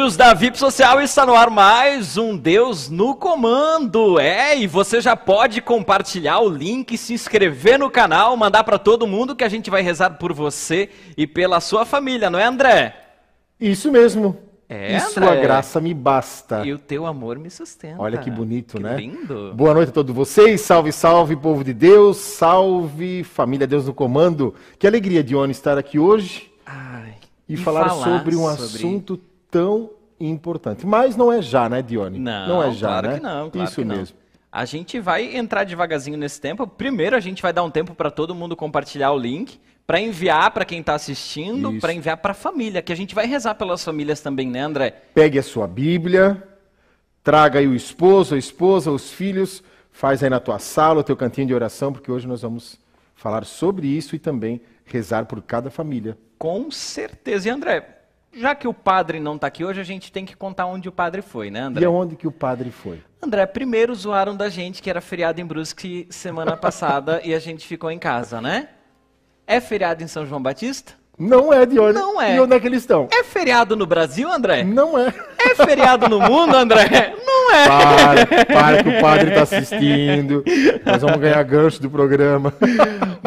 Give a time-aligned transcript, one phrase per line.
[0.00, 4.18] estúdios da VIP Social está no ar mais um Deus no Comando.
[4.18, 9.06] É, e você já pode compartilhar o link, se inscrever no canal, mandar para todo
[9.06, 12.96] mundo que a gente vai rezar por você e pela sua família, não é, André?
[13.60, 14.38] Isso mesmo.
[14.66, 15.42] É, e sua André.
[15.42, 16.64] graça me basta.
[16.64, 18.00] E o teu amor me sustenta.
[18.00, 18.96] Olha que bonito, Que né?
[18.96, 19.52] lindo.
[19.54, 20.62] Boa noite a todos vocês.
[20.62, 22.16] Salve, salve, povo de Deus.
[22.16, 24.54] Salve, família Deus no Comando.
[24.78, 30.86] Que alegria, Dione, estar aqui hoje Ai, e, falar, sobre um assunto tão importante.
[30.86, 32.18] Mas não é já, né, Dione?
[32.18, 33.14] Não, é já, claro né?
[33.14, 33.96] que não, claro Isso que não.
[33.96, 34.16] mesmo.
[34.52, 36.66] A gente vai entrar devagarzinho nesse tempo.
[36.66, 40.50] Primeiro, a gente vai dar um tempo para todo mundo compartilhar o link, para enviar
[40.50, 43.84] para quem está assistindo, para enviar para a família, que a gente vai rezar pelas
[43.84, 44.90] famílias também, né, André?
[45.14, 46.42] Pegue a sua Bíblia,
[47.22, 49.62] traga aí o esposo, a esposa, os filhos,
[49.92, 52.78] faz aí na tua sala o teu cantinho de oração, porque hoje nós vamos
[53.14, 56.18] falar sobre isso e também rezar por cada família.
[56.38, 57.48] Com certeza.
[57.48, 57.99] E André,
[58.32, 60.92] já que o padre não está aqui hoje, a gente tem que contar onde o
[60.92, 61.82] padre foi, né, André?
[61.82, 63.02] E aonde que o padre foi?
[63.22, 67.66] André, primeiro zoaram da gente que era feriado em Brusque semana passada e a gente
[67.66, 68.68] ficou em casa, né?
[69.46, 70.99] É feriado em São João Batista?
[71.20, 71.92] Não é, Dione.
[71.92, 72.36] Não é.
[72.36, 73.06] E onde é que eles estão?
[73.12, 74.64] É feriado no Brasil, André?
[74.64, 75.12] Não é.
[75.38, 77.14] É feriado no mundo, André?
[77.30, 77.66] Não é.
[77.66, 80.44] Para, para que o padre está assistindo.
[80.84, 82.52] Nós vamos ganhar gancho do programa.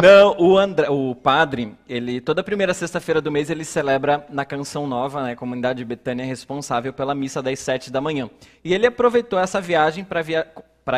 [0.02, 4.88] Não, o, André, o padre, ele toda primeira sexta-feira do mês ele celebra na Canção
[4.88, 8.30] Nova, né, a comunidade de Betânia é responsável pela missa das sete da manhã.
[8.64, 10.48] E ele aproveitou essa viagem para via...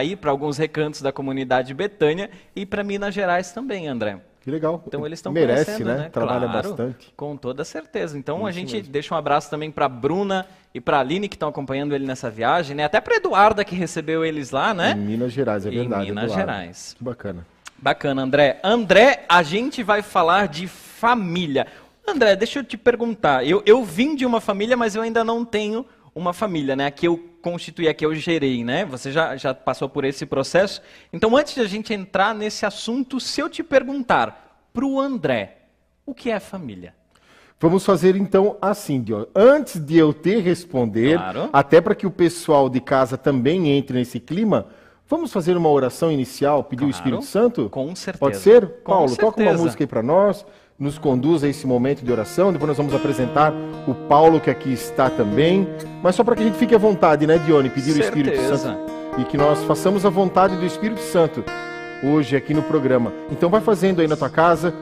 [0.03, 4.19] ir para alguns recantos da comunidade de Betânia e para Minas Gerais também, André.
[4.45, 4.83] Que legal.
[4.87, 5.97] Então eles estão Merece, conhecendo, né?
[6.03, 6.09] né?
[6.09, 7.11] Trabalha Claro, bastante.
[7.17, 8.15] Com toda certeza.
[8.15, 8.91] Então a Isso gente mesmo.
[8.91, 12.75] deixa um abraço também para Bruna e para Aline que estão acompanhando ele nessa viagem,
[12.75, 12.83] né?
[12.83, 14.91] Até para Eduarda que recebeu eles lá, né?
[14.91, 16.05] Em Minas Gerais, é Em verdade.
[16.05, 16.39] Minas Eduardo.
[16.51, 16.95] Gerais.
[16.95, 17.45] Que bacana.
[17.79, 18.59] Bacana, André.
[18.63, 21.65] André, a gente vai falar de família.
[22.07, 23.43] André, deixa eu te perguntar.
[23.45, 25.83] Eu, eu vim de uma família, mas eu ainda não tenho
[26.15, 26.85] uma família, né?
[26.87, 28.85] Aqui eu constituí, aqui eu gerei, né?
[28.85, 30.81] Você já, já passou por esse processo.
[31.11, 35.57] Então, antes de a gente entrar nesse assunto, se eu te perguntar para o André,
[36.05, 36.93] o que é família?
[37.59, 39.25] Vamos fazer então assim, Dion.
[39.35, 41.49] Antes de eu te responder, Claro.
[41.53, 44.67] até para que o pessoal de casa também entre nesse clima,
[45.07, 46.95] vamos fazer uma oração inicial, pedir o Claro.
[46.95, 47.69] Espírito Santo?
[47.69, 48.19] Com certeza.
[48.19, 48.67] Pode ser?
[48.83, 49.63] Com Paulo, toca uma certeza.
[49.63, 50.45] música aí para nós,
[50.77, 53.53] nos conduz a esse momento de oração, depois nós vamos apresentar
[53.87, 55.67] o Paulo que aqui está também,
[56.03, 58.57] mas só para que a gente fique à vontade, né, Dione, pedir o Espírito Certeza.
[58.57, 61.43] Santo e que nós façamos a vontade do Espírito Santo
[62.03, 63.13] hoje aqui no programa.
[63.31, 64.73] Então vai fazendo aí na tua casa,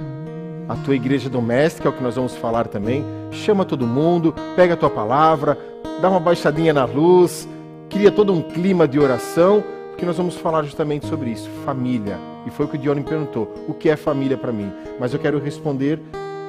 [0.67, 3.05] a tua igreja doméstica, é o que nós vamos falar também.
[3.31, 5.57] Chama todo mundo, pega a tua palavra,
[6.01, 7.47] dá uma baixadinha na luz,
[7.89, 12.32] cria todo um clima de oração, porque nós vamos falar justamente sobre isso, família.
[12.45, 14.71] E foi o que o Dione me perguntou, o que é família para mim?
[14.99, 15.99] Mas eu quero responder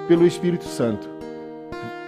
[0.09, 1.09] pelo Espírito Santo.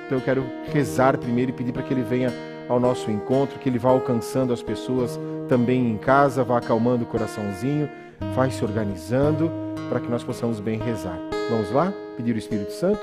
[0.07, 2.33] Então eu quero rezar primeiro e pedir para que ele venha
[2.69, 5.19] ao nosso encontro, que ele vá alcançando as pessoas
[5.49, 7.89] também em casa, vá acalmando o coraçãozinho,
[8.35, 9.51] vai se organizando
[9.89, 11.19] para que nós possamos bem rezar.
[11.51, 11.93] Vamos lá?
[12.17, 13.01] Pedir o Espírito Santo?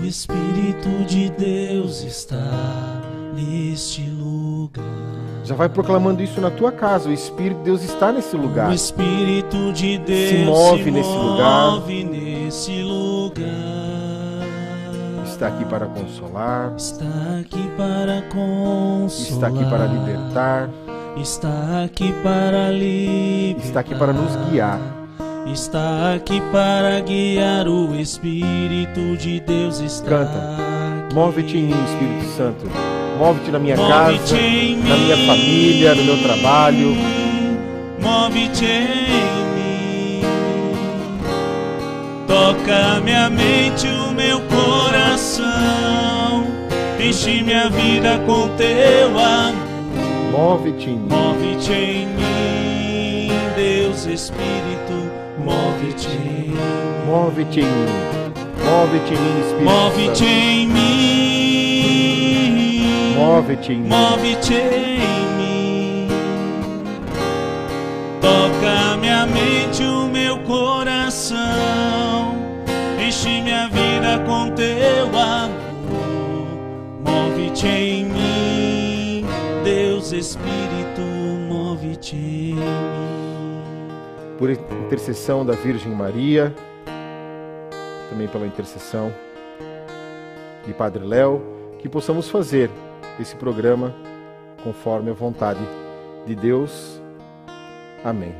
[0.00, 3.00] O Espírito de Deus está
[3.34, 5.29] neste lugar.
[5.44, 7.08] Já vai proclamando isso na tua casa.
[7.08, 8.70] O Espírito de Deus está nesse lugar.
[8.70, 11.70] O Espírito de Deus move nesse lugar.
[11.72, 13.46] move nesse lugar.
[15.24, 17.04] Está aqui para consolar, Está
[17.40, 19.08] aqui para consolar.
[19.08, 20.68] está aqui para libertar,
[21.16, 23.64] Está aqui para libertar.
[23.64, 24.78] está aqui para nos guiar.
[25.50, 31.14] está aqui para guiar o Espírito de Deus está Canta.
[31.14, 32.99] Move-te em mim, Espírito Santo.
[33.20, 36.96] Move-te na minha casa, na minha família, no meu trabalho.
[38.00, 40.22] Move-te em mim.
[42.26, 45.44] Toca minha mente, o meu coração.
[46.98, 49.68] Enche minha vida com teu amor.
[50.32, 51.08] Move-te em mim.
[51.10, 55.10] Move-te em mim, Deus Espírito.
[55.44, 56.56] Move-te em mim.
[57.06, 57.86] Move-te em mim.
[58.64, 61.09] Move-te em mim, Espírito Move-te em mim.
[63.20, 63.88] Move-te em mim.
[63.90, 66.08] Move-te em mim.
[68.18, 71.38] Toca minha mente, o meu coração.
[72.98, 75.60] Enche minha vida com teu amor.
[77.04, 79.26] Move-te em mim,
[79.64, 81.02] Deus Espírito,
[81.46, 83.62] move-te em mim.
[84.38, 86.54] Por intercessão da Virgem Maria,
[88.08, 89.12] também pela intercessão
[90.66, 91.42] de Padre Léo,
[91.78, 92.70] que possamos fazer
[93.18, 93.94] esse programa
[94.62, 95.60] conforme a vontade
[96.26, 97.00] de Deus.
[98.04, 98.34] Amém.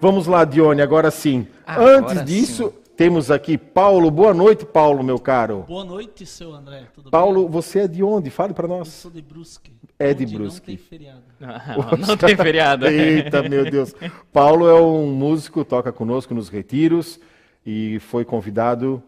[0.00, 1.46] Vamos lá, Dione, agora sim.
[1.66, 2.92] Agora Antes disso, sim.
[2.96, 4.10] temos aqui Paulo.
[4.10, 5.64] Boa noite, Paulo, meu caro.
[5.68, 6.84] Boa noite, seu André.
[6.94, 7.50] Tudo Paulo, bem?
[7.50, 8.30] você é de onde?
[8.30, 8.88] Fale para Eu nós.
[8.88, 9.72] sou de Brusque.
[9.98, 10.70] É de Brusque.
[10.70, 11.22] Não tem feriado.
[11.38, 12.86] Não, não tem feriado.
[12.86, 13.94] Eita, meu Deus.
[14.32, 17.20] Paulo é um músico, toca conosco nos retiros
[17.66, 19.02] e foi convidado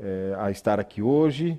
[0.00, 1.56] eh, a estar aqui hoje.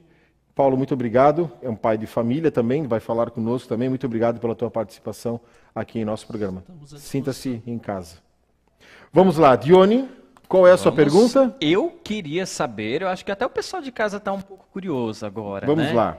[0.56, 1.52] Paulo, muito obrigado.
[1.62, 3.90] É um pai de família também, vai falar conosco também.
[3.90, 5.40] Muito obrigado pela tua participação
[5.74, 6.64] aqui em nosso programa.
[6.86, 8.18] Sinta-se em casa.
[9.12, 10.08] Vamos lá, Dione,
[10.48, 11.56] qual é a sua Vamos- pergunta?
[11.60, 15.26] Eu queria saber, eu acho que até o pessoal de casa está um pouco curioso
[15.26, 15.66] agora.
[15.66, 15.94] Vamos né?
[15.94, 16.18] lá.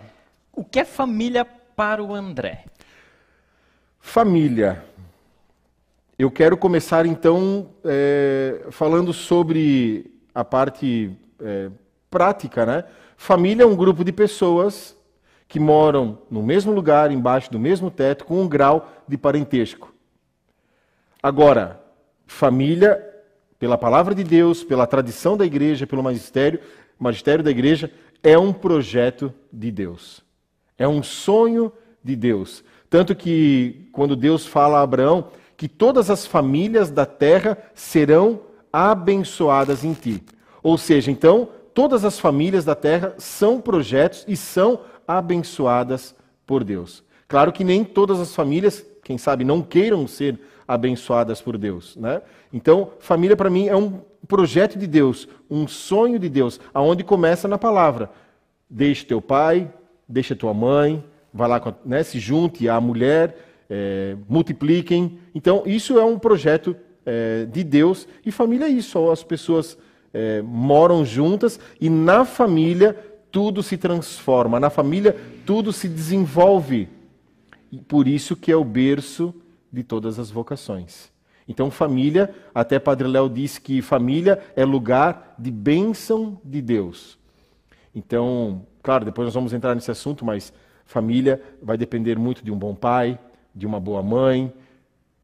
[0.52, 2.64] O que é família para o André?
[4.00, 4.84] Família.
[6.18, 11.10] Eu quero começar então eh, falando sobre a parte
[11.40, 11.70] eh,
[12.10, 12.84] prática, né?
[13.24, 14.94] Família é um grupo de pessoas
[15.48, 19.94] que moram no mesmo lugar, embaixo do mesmo teto, com um grau de parentesco.
[21.22, 21.80] Agora,
[22.26, 23.02] família,
[23.58, 26.60] pela palavra de Deus, pela tradição da igreja, pelo magistério,
[26.98, 27.90] magistério da igreja,
[28.22, 30.22] é um projeto de Deus.
[30.76, 31.72] É um sonho
[32.04, 32.62] de Deus.
[32.90, 39.82] Tanto que quando Deus fala a Abraão que todas as famílias da terra serão abençoadas
[39.82, 40.22] em ti.
[40.62, 46.14] Ou seja, então, todas as famílias da terra são projetos e são abençoadas
[46.46, 47.02] por Deus.
[47.28, 52.22] Claro que nem todas as famílias, quem sabe, não queiram ser abençoadas por Deus, né?
[52.52, 57.48] Então, família para mim é um projeto de Deus, um sonho de Deus, aonde começa
[57.48, 58.10] na palavra.
[58.70, 59.70] Deixa teu pai,
[60.08, 63.36] deixa tua mãe, vai lá, né, se junte à mulher,
[63.68, 65.18] é, multipliquem.
[65.34, 69.10] Então, isso é um projeto é, de Deus e família é isso.
[69.10, 69.76] As pessoas
[70.14, 72.96] é, moram juntas e na família
[73.32, 75.14] tudo se transforma, na família
[75.44, 76.88] tudo se desenvolve.
[77.72, 79.34] E por isso que é o berço
[79.72, 81.12] de todas as vocações.
[81.46, 87.18] Então, família, até Padre Léo disse que família é lugar de bênção de Deus.
[87.92, 90.52] Então, claro, depois nós vamos entrar nesse assunto, mas
[90.86, 93.18] família vai depender muito de um bom pai,
[93.54, 94.52] de uma boa mãe,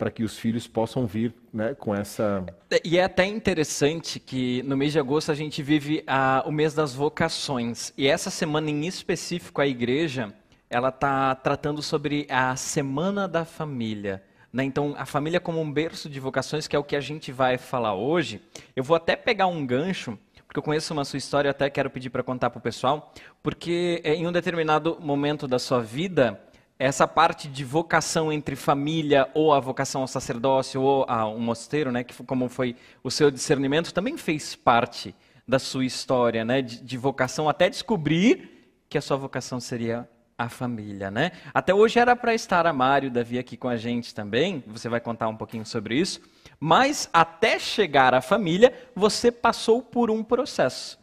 [0.01, 2.43] para que os filhos possam vir né, com essa.
[2.83, 6.73] E é até interessante que no mês de agosto a gente vive ah, o mês
[6.73, 7.93] das vocações.
[7.99, 10.33] E essa semana em específico a igreja,
[10.71, 14.23] ela está tratando sobre a Semana da Família.
[14.51, 14.65] né?
[14.65, 17.59] Então, a família como um berço de vocações, que é o que a gente vai
[17.59, 18.41] falar hoje.
[18.75, 22.09] Eu vou até pegar um gancho, porque eu conheço uma sua história, até quero pedir
[22.09, 26.41] para contar para o pessoal, porque eh, em um determinado momento da sua vida,
[26.81, 31.93] essa parte de vocação entre família ou a vocação ao sacerdócio ou a um mosteiro,
[31.93, 35.15] né, que como foi o seu discernimento, também fez parte
[35.47, 40.09] da sua história, né, de, de vocação até descobrir que a sua vocação seria
[40.39, 41.33] a família, né?
[41.53, 44.65] Até hoje era para estar a Mário Davi aqui com a gente também.
[44.69, 46.19] Você vai contar um pouquinho sobre isso.
[46.59, 50.99] Mas até chegar à família, você passou por um processo.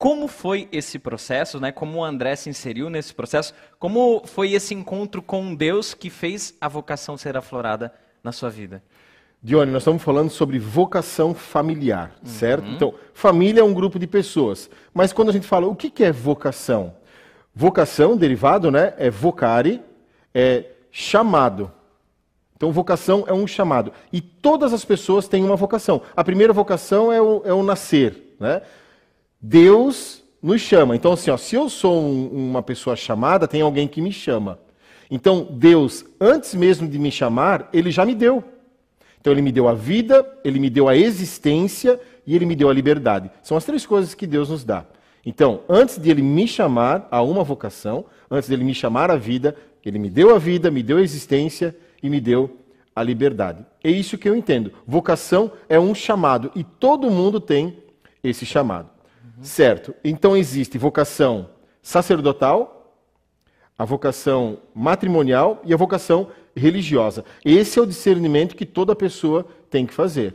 [0.00, 1.70] Como foi esse processo, né?
[1.70, 3.52] Como o André se inseriu nesse processo?
[3.78, 7.92] Como foi esse encontro com Deus que fez a vocação ser aflorada
[8.24, 8.82] na sua vida?
[9.42, 12.66] Dione, nós estamos falando sobre vocação familiar, certo?
[12.66, 14.70] Então, família é um grupo de pessoas.
[14.94, 16.94] Mas quando a gente fala o que que é vocação?
[17.54, 18.94] Vocação, derivado, né?
[18.96, 19.82] É vocare,
[20.32, 21.70] é chamado.
[22.56, 23.92] Então, vocação é um chamado.
[24.10, 26.00] E todas as pessoas têm uma vocação.
[26.16, 28.62] A primeira vocação é o, é o nascer, né?
[29.40, 30.96] Deus nos chama.
[30.96, 34.58] Então, assim, ó, se eu sou um- uma pessoa chamada, tem alguém que me chama.
[35.10, 38.44] Então, Deus, antes mesmo de me chamar, ele já me deu.
[39.20, 42.70] Então ele me deu a vida, ele me deu a existência e ele me deu
[42.70, 43.30] a liberdade.
[43.42, 44.84] São as três coisas que Deus nos dá.
[45.26, 49.16] Então, antes de ele me chamar a uma vocação, antes de ele me chamar à
[49.16, 49.54] vida,
[49.84, 52.56] ele me deu a vida, me deu a existência e me deu
[52.96, 53.66] a liberdade.
[53.84, 54.72] É isso que eu entendo.
[54.86, 57.76] Vocação é um chamado e todo mundo tem
[58.24, 58.88] esse chamado.
[59.42, 59.94] Certo?
[60.04, 61.50] Então existe vocação
[61.82, 62.94] sacerdotal,
[63.78, 67.24] a vocação matrimonial e a vocação religiosa.
[67.44, 70.34] Esse é o discernimento que toda pessoa tem que fazer.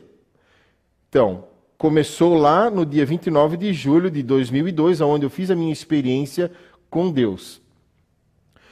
[1.09, 1.45] Então,
[1.77, 6.51] começou lá no dia 29 de julho de 2002, onde eu fiz a minha experiência
[6.89, 7.61] com Deus.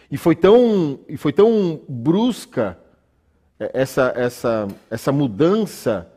[0.10, 2.78] E foi tão, e foi tão brusca
[3.60, 6.12] essa, essa, essa mudança,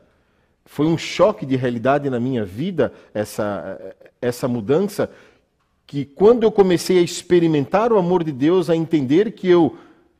[0.66, 3.80] foi um choque de realidade na minha vida, essa,
[4.20, 5.08] essa mudança,
[5.86, 9.76] que quando eu comecei a experimentar o amor de Deus, a entender que eu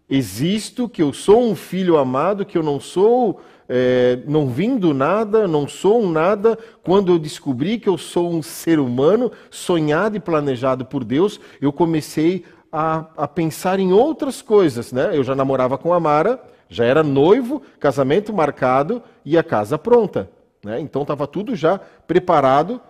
[0.09, 4.95] existo, que eu sou um filho amado, que eu não sou, é, não vim do
[4.95, 10.17] nada, não sou um nada, quando eu descobri que eu sou um ser humano sonhado
[10.17, 14.93] e planejado por Deus, eu comecei a, a pensar em outras coisas.
[14.93, 15.11] Né?
[15.13, 20.36] Eu já namorava com a Mara, já era noivo, casamento marcado e a casa pronta.
[20.67, 20.81] Né?
[20.81, 22.81] Então estava tudo já preparado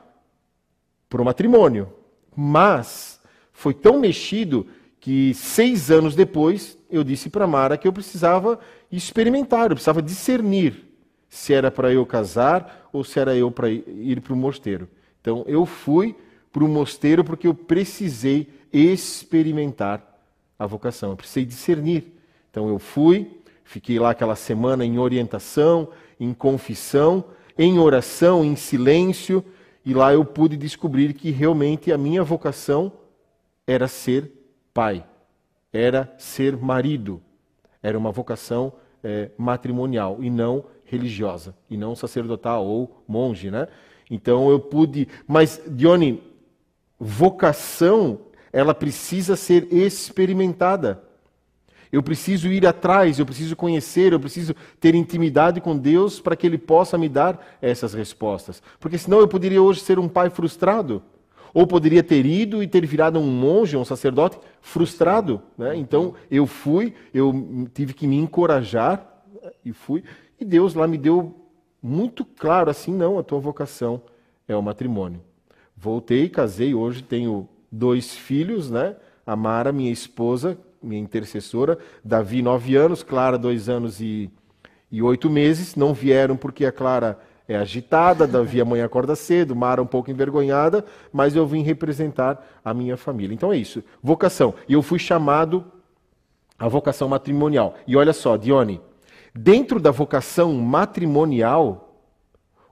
[1.11, 1.93] para o matrimônio.
[2.35, 3.21] Mas
[3.53, 4.67] foi tão mexido
[4.99, 8.59] que seis anos depois eu disse para Mara que eu precisava
[8.91, 10.87] experimentar, eu precisava discernir
[11.29, 14.89] se era para eu casar ou se era eu para ir para o mosteiro.
[15.21, 16.17] Então eu fui
[16.51, 20.03] para o mosteiro porque eu precisei experimentar
[20.59, 22.11] a vocação, eu precisei discernir.
[22.51, 27.23] Então eu fui, fiquei lá aquela semana em orientação, em confissão,
[27.59, 29.45] em oração, em silêncio,
[29.85, 32.93] e lá eu pude descobrir que realmente a minha vocação
[33.67, 34.31] era ser
[34.75, 35.05] pai,
[35.73, 37.23] era ser marido,
[37.83, 38.73] era uma vocação
[39.03, 43.69] é, matrimonial e não religiosa, e não sacerdotal ou monge, né?
[44.11, 46.23] Então eu pude, mas Dione,
[46.99, 48.21] vocação,
[48.53, 51.03] ela precisa ser experimentada.
[51.97, 56.47] Eu preciso ir atrás, eu preciso conhecer, eu preciso ter intimidade com Deus para que
[56.47, 58.63] Ele possa me dar essas respostas.
[58.79, 61.03] Porque senão eu poderia hoje ser um pai frustrado.
[61.55, 65.41] Ou poderia ter ido e ter virado um monge, um sacerdote frustrado.
[65.57, 65.75] Né?
[65.75, 69.25] Então eu fui, eu tive que me encorajar
[69.65, 70.05] e fui.
[70.39, 71.35] E Deus lá me deu
[71.83, 74.03] muito claro assim: não, a tua vocação
[74.47, 75.23] é o matrimônio.
[75.75, 78.97] Voltei, casei, hoje tenho dois filhos, né?
[79.25, 84.31] A Mara, minha esposa, minha intercessora, Davi, nove anos, Clara, dois anos e,
[84.91, 85.75] e oito meses.
[85.75, 90.85] Não vieram porque a Clara é agitada, Davi amanhã acorda cedo, Mara um pouco envergonhada,
[91.13, 93.35] mas eu vim representar a minha família.
[93.35, 93.83] Então é isso.
[94.03, 94.55] Vocação.
[94.69, 95.65] E eu fui chamado
[96.59, 97.75] à vocação matrimonial.
[97.87, 98.81] E olha só, Dione,
[99.35, 102.03] dentro da vocação matrimonial,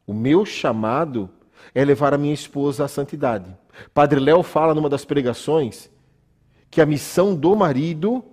[0.06, 1.30] o meu chamado
[1.74, 3.56] é levar a minha esposa à santidade.
[3.92, 5.90] Padre Léo fala numa das pregações
[6.74, 8.24] que a missão do marido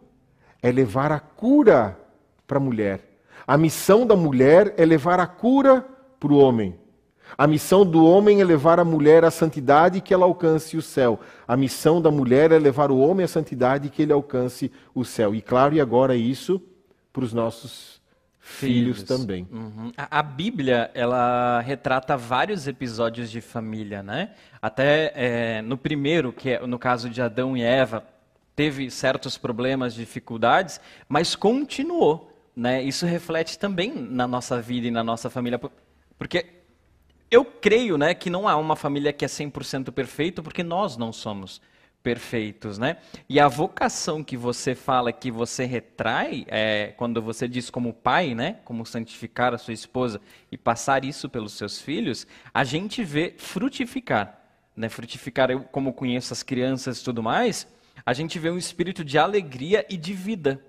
[0.64, 1.96] é levar a cura
[2.48, 3.00] para a mulher.
[3.46, 5.86] A missão da mulher é levar a cura
[6.20, 6.76] para o homem.
[7.38, 10.82] A missão do homem é levar a mulher à santidade e que ela alcance o
[10.82, 11.20] céu.
[11.48, 15.06] A missão da mulher é levar o homem à santidade e que ele alcance o
[15.06, 15.36] céu.
[15.36, 16.60] E claro, e agora isso
[17.14, 18.02] para os nossos
[18.40, 19.48] filhos, filhos também.
[19.52, 19.92] Uhum.
[19.96, 24.32] A, a, Bíblia, ela retrata vários episódios de família, né?
[24.60, 28.04] Até é, no primeiro, que é no caso de Adão e Eva,
[28.56, 32.32] teve certos problemas, dificuldades, mas continuou.
[32.56, 32.84] Né?
[32.84, 35.60] Isso reflete também na nossa vida e na nossa família.
[36.18, 36.46] Porque
[37.30, 41.14] eu creio né, que não há uma família que é 100% perfeita, porque nós não
[41.14, 41.62] somos
[42.02, 42.98] perfeitos, né?
[43.30, 48.34] E a vocação que você fala, que você retrai, é, quando você diz como pai,
[48.34, 48.58] né?
[48.66, 50.20] Como santificar a sua esposa
[50.52, 54.40] e passar isso pelos seus filhos, a gente vê frutificar,
[54.76, 54.90] né?
[54.90, 57.68] Frutificar, eu como conheço as crianças e tudo mais,
[58.06, 60.62] a gente vê um espírito de alegria e de vida.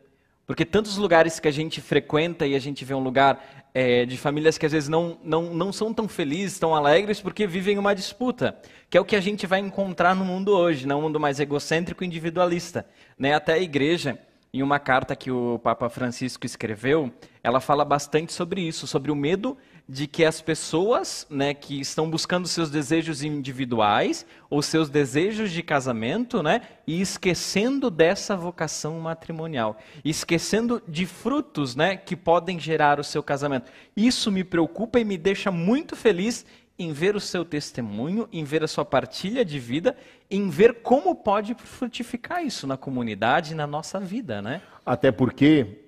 [0.46, 4.18] Porque tantos lugares que a gente frequenta e a gente vê um lugar é, de
[4.18, 7.94] famílias que às vezes não, não, não são tão felizes, tão alegres, porque vivem uma
[7.94, 8.58] disputa,
[8.90, 11.40] que é o que a gente vai encontrar no mundo hoje, não um mundo mais
[11.40, 12.86] egocêntrico e individualista.
[13.18, 13.34] Né?
[13.34, 14.18] Até a igreja,
[14.52, 17.10] em uma carta que o Papa Francisco escreveu,
[17.42, 19.56] ela fala bastante sobre isso, sobre o medo
[19.88, 25.62] de que as pessoas né, que estão buscando seus desejos individuais ou seus desejos de
[25.62, 33.04] casamento, né, e esquecendo dessa vocação matrimonial, esquecendo de frutos né, que podem gerar o
[33.04, 33.70] seu casamento.
[33.96, 36.46] Isso me preocupa e me deixa muito feliz
[36.78, 39.96] em ver o seu testemunho, em ver a sua partilha de vida,
[40.30, 44.62] em ver como pode frutificar isso na comunidade e na nossa vida, né?
[44.84, 45.82] Até porque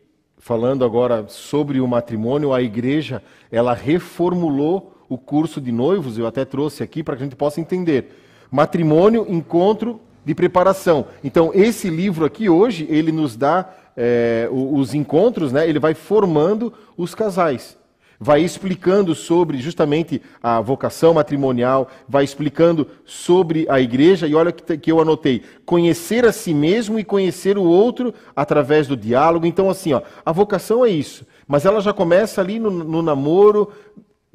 [0.44, 6.44] falando agora sobre o matrimônio, a igreja, ela reformulou o curso de noivos, eu até
[6.44, 8.20] trouxe aqui para que a gente possa entender.
[8.50, 11.06] Matrimônio, encontro de preparação.
[11.24, 15.66] Então, esse livro aqui hoje, ele nos dá é, os encontros, né?
[15.66, 17.78] ele vai formando os casais
[18.24, 24.78] vai explicando sobre justamente a vocação matrimonial, vai explicando sobre a igreja, e olha que,
[24.78, 29.44] que eu anotei: conhecer a si mesmo e conhecer o outro através do diálogo.
[29.44, 33.70] Então, assim, ó, a vocação é isso, mas ela já começa ali no, no namoro,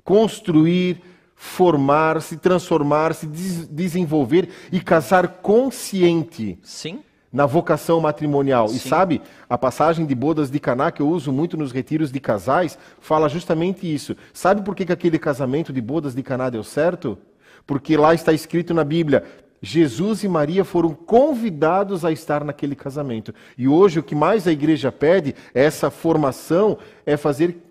[0.04, 1.02] construir,
[1.36, 6.60] formar-se, transformar-se, des desenvolver e casar consciente.
[6.62, 7.00] Sim
[7.32, 8.68] na vocação matrimonial.
[8.68, 8.76] Sim.
[8.76, 12.20] E sabe, a passagem de bodas de Caná que eu uso muito nos retiros de
[12.20, 14.16] casais, fala justamente isso.
[14.34, 17.18] Sabe por que, que aquele casamento de bodas de Caná deu certo?
[17.66, 19.24] Porque lá está escrito na Bíblia,
[19.62, 23.34] Jesus e Maria foram convidados a estar naquele casamento.
[23.58, 27.69] E hoje o que mais a igreja pede, é essa formação, é fazer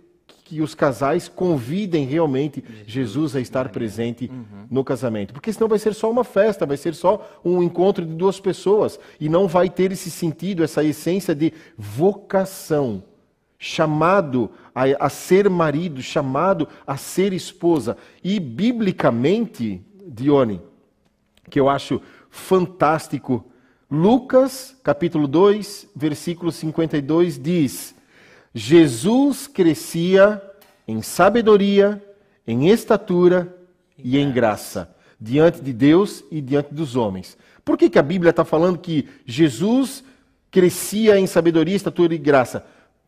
[0.48, 4.66] que os casais convidem realmente Jesus, a estar presente uhum.
[4.70, 5.34] no casamento.
[5.34, 8.98] Porque senão vai ser só uma festa, vai ser só um encontro de duas pessoas.
[9.20, 13.02] E não vai ter esse sentido, essa essência de vocação.
[13.58, 17.94] Chamado a, a ser marido, chamado a ser esposa.
[18.24, 20.62] E biblicamente, Dione,
[21.50, 22.00] que eu acho
[22.30, 23.44] fantástico,
[23.90, 27.97] Lucas capítulo 2, versículo 52 diz
[28.54, 30.42] Jesus crescia
[30.86, 32.02] em sabedoria,
[32.46, 33.54] em estatura
[33.96, 37.36] e em graça, diante de Deus e diante dos homens.
[37.64, 40.02] Por que, que a Bíblia está falando que Jesus
[40.50, 42.64] crescia em sabedoria, estatura e graça?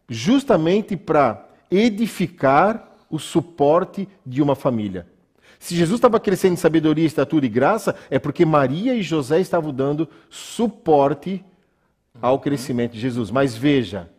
[0.09, 5.06] Justamente para edificar o suporte de uma família.
[5.59, 9.73] Se Jesus estava crescendo em sabedoria, estatura e graça, é porque Maria e José estavam
[9.73, 11.45] dando suporte
[12.21, 13.30] ao crescimento de Jesus.
[13.30, 14.10] Mas veja,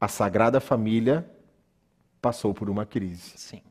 [0.00, 1.28] a Sagrada Família
[2.20, 3.32] passou por uma crise.
[3.36, 3.62] Sim.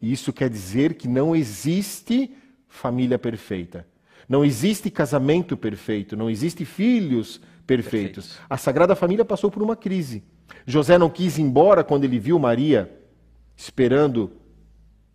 [0.00, 2.36] E isso quer dizer que não existe
[2.68, 3.86] família perfeita.
[4.28, 8.26] Não existe casamento perfeito, não existe filhos perfeitos.
[8.26, 8.46] Perfeito.
[8.48, 10.22] A Sagrada Família passou por uma crise.
[10.66, 12.90] José não quis ir embora quando ele viu Maria
[13.56, 14.32] esperando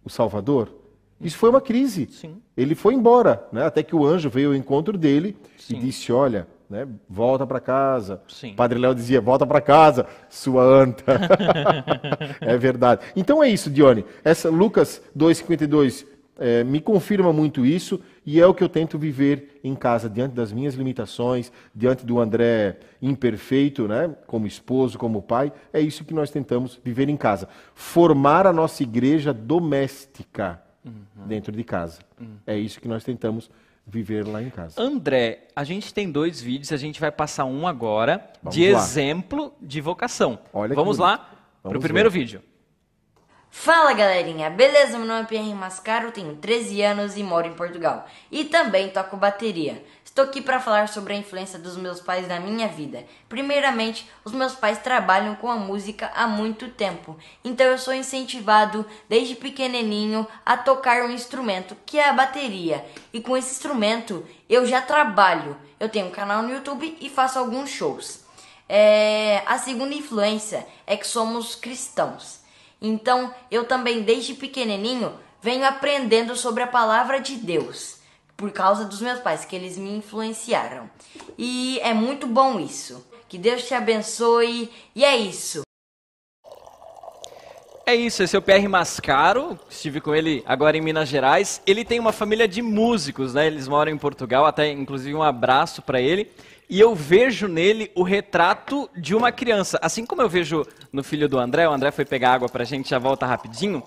[0.03, 0.73] o Salvador.
[1.19, 2.07] Isso foi uma crise.
[2.11, 2.41] Sim.
[2.55, 3.65] Ele foi embora, né?
[3.65, 5.77] até que o anjo veio ao encontro dele Sim.
[5.77, 6.87] e disse: Olha, né?
[7.09, 8.21] Volta para casa.
[8.27, 8.53] Sim.
[8.53, 11.19] Padre Léo dizia: Volta para casa, sua anta.
[12.39, 13.01] é verdade.
[13.15, 14.05] Então é isso, Dione.
[14.23, 16.05] Essa Lucas 2:52
[16.37, 20.33] é, me confirma muito isso e é o que eu tento viver em casa diante
[20.33, 24.15] das minhas limitações, diante do André imperfeito, né?
[24.25, 25.51] Como esposo, como pai.
[25.73, 27.49] É isso que nós tentamos viver em casa.
[27.73, 31.27] Formar a nossa igreja doméstica uhum.
[31.27, 31.99] dentro de casa.
[32.19, 32.37] Uhum.
[32.47, 33.49] É isso que nós tentamos
[33.89, 34.81] viver lá em casa.
[34.81, 38.79] André, a gente tem dois vídeos, a gente vai passar um agora Vamos de lá.
[38.79, 40.39] exemplo de vocação.
[40.53, 41.31] Olha Vamos lá
[41.63, 42.41] para o primeiro vídeo.
[43.51, 44.95] Fala galerinha, beleza?
[44.97, 48.05] Meu nome é Pierre Mascaro, tenho 13 anos e moro em Portugal.
[48.31, 49.83] E também toco bateria.
[50.05, 53.03] Estou aqui para falar sobre a influência dos meus pais na minha vida.
[53.27, 58.85] Primeiramente, os meus pais trabalham com a música há muito tempo, então eu sou incentivado
[59.09, 62.85] desde pequenininho a tocar um instrumento que é a bateria.
[63.11, 65.57] E com esse instrumento eu já trabalho.
[65.79, 68.23] Eu tenho um canal no YouTube e faço alguns shows.
[68.69, 69.41] É...
[69.47, 72.38] A segunda influência é que somos cristãos.
[72.81, 77.97] Então, eu também desde pequenininho venho aprendendo sobre a palavra de Deus,
[78.37, 80.89] por causa dos meus pais, que eles me influenciaram.
[81.37, 83.05] E é muito bom isso.
[83.27, 84.71] Que Deus te abençoe.
[84.95, 85.61] E é isso.
[87.85, 91.59] É isso, esse é o PR Mascaro, estive com ele agora em Minas Gerais.
[91.65, 93.47] Ele tem uma família de músicos, né?
[93.47, 96.29] Eles moram em Portugal, até inclusive um abraço para ele
[96.69, 99.79] e eu vejo nele o retrato de uma criança.
[99.81, 102.65] Assim como eu vejo no filho do André, o André foi pegar água para a
[102.65, 103.81] gente, já volta rapidinho.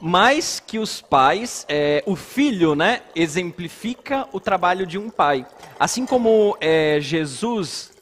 [0.00, 5.46] Mais que os pais, é, o filho, né, exemplifica o trabalho de um pai.
[5.78, 7.92] Assim como é, Jesus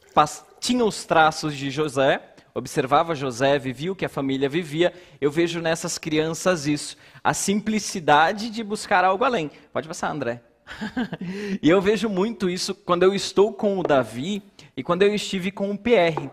[0.59, 2.21] tinha os traços de José,
[2.53, 6.97] observava José, vivia o que a família vivia, eu vejo nessas crianças isso.
[7.23, 9.51] A simplicidade de buscar algo além.
[9.71, 10.41] Pode passar, André.
[11.61, 14.41] E eu vejo muito isso quando eu estou com o Davi
[14.75, 16.29] e quando eu estive com o PR.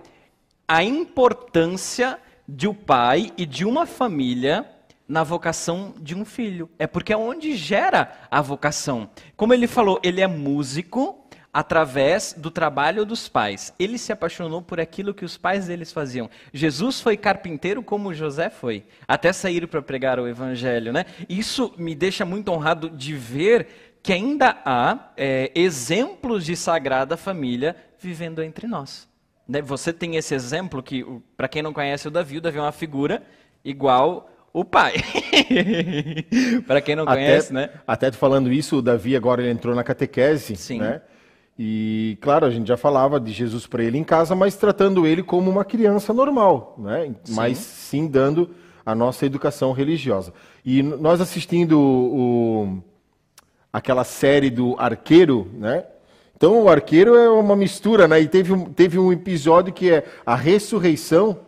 [0.66, 2.18] A importância
[2.48, 4.66] de um pai e de uma família
[5.06, 6.70] na vocação de um filho.
[6.78, 9.10] É porque é onde gera a vocação.
[9.36, 11.18] Como ele falou, ele é músico
[11.52, 13.74] através do trabalho dos pais.
[13.78, 16.30] Ele se apaixonou por aquilo que os pais deles faziam.
[16.52, 21.04] Jesus foi carpinteiro como José foi, até sair para pregar o evangelho, né?
[21.28, 27.76] Isso me deixa muito honrado de ver que ainda há é, exemplos de Sagrada Família
[27.98, 29.08] vivendo entre nós.
[29.46, 31.04] né, você tem esse exemplo que,
[31.36, 33.22] para quem não conhece o Davi, o Davi é uma figura
[33.64, 34.94] igual o pai.
[36.66, 37.70] para quem não conhece, até, né?
[37.86, 40.78] Até falando isso, o Davi agora ele entrou na catequese, Sim.
[40.80, 41.00] né?
[41.58, 45.22] E claro, a gente já falava de Jesus para ele em casa, mas tratando ele
[45.22, 47.14] como uma criança normal, né?
[47.28, 48.50] Mas sim dando
[48.84, 50.32] a nossa educação religiosa.
[50.64, 52.82] E nós assistindo o,
[53.72, 55.84] aquela série do Arqueiro, né?
[56.36, 58.20] Então o Arqueiro é uma mistura, né?
[58.20, 61.38] E teve um, teve um episódio que é a ressurreição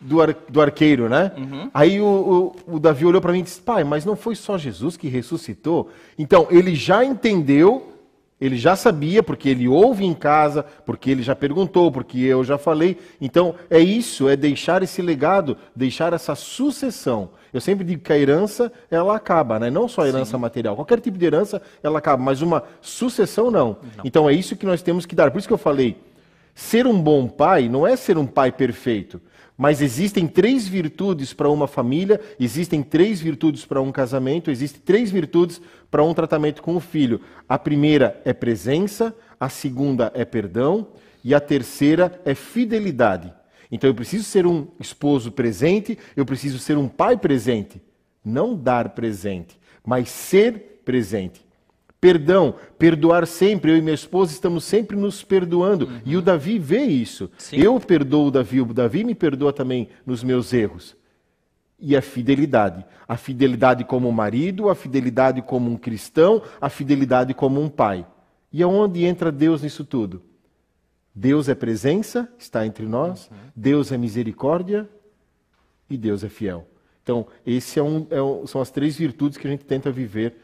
[0.00, 1.32] do, ar, do arqueiro, né?
[1.36, 1.70] Uhum.
[1.72, 4.58] Aí o, o, o Davi olhou para mim e disse: Pai, mas não foi só
[4.58, 5.90] Jesus que ressuscitou?
[6.18, 7.93] Então ele já entendeu
[8.40, 12.58] ele já sabia, porque ele ouve em casa, porque ele já perguntou, porque eu já
[12.58, 12.98] falei.
[13.20, 17.30] Então, é isso, é deixar esse legado, deixar essa sucessão.
[17.52, 19.70] Eu sempre digo que a herança, ela acaba, né?
[19.70, 20.42] Não só a herança Sim.
[20.42, 20.74] material.
[20.74, 23.78] Qualquer tipo de herança, ela acaba, mas uma sucessão, não.
[23.96, 24.04] não.
[24.04, 25.30] Então, é isso que nós temos que dar.
[25.30, 25.96] Por isso que eu falei,
[26.54, 29.20] ser um bom pai não é ser um pai perfeito.
[29.56, 35.12] Mas existem três virtudes para uma família, existem três virtudes para um casamento, existem três
[35.12, 37.20] virtudes para um tratamento com o filho.
[37.48, 40.88] A primeira é presença, a segunda é perdão
[41.22, 43.32] e a terceira é fidelidade.
[43.70, 47.80] Então eu preciso ser um esposo presente, eu preciso ser um pai presente.
[48.24, 51.43] Não dar presente, mas ser presente.
[52.04, 53.72] Perdão, perdoar sempre.
[53.72, 55.86] Eu e minha esposa estamos sempre nos perdoando.
[55.86, 56.00] Uhum.
[56.04, 57.30] E o Davi vê isso.
[57.38, 57.56] Sim.
[57.56, 60.94] Eu perdoo o Davi, o Davi me perdoa também nos meus erros.
[61.80, 62.84] E a fidelidade.
[63.08, 68.06] A fidelidade como marido, a fidelidade como um cristão, a fidelidade como um pai.
[68.52, 70.20] E aonde entra Deus nisso tudo?
[71.14, 73.30] Deus é presença, está entre nós.
[73.30, 73.36] Uhum.
[73.56, 74.86] Deus é misericórdia
[75.88, 76.68] e Deus é fiel.
[77.02, 80.43] Então, esse é um, é um, são as três virtudes que a gente tenta viver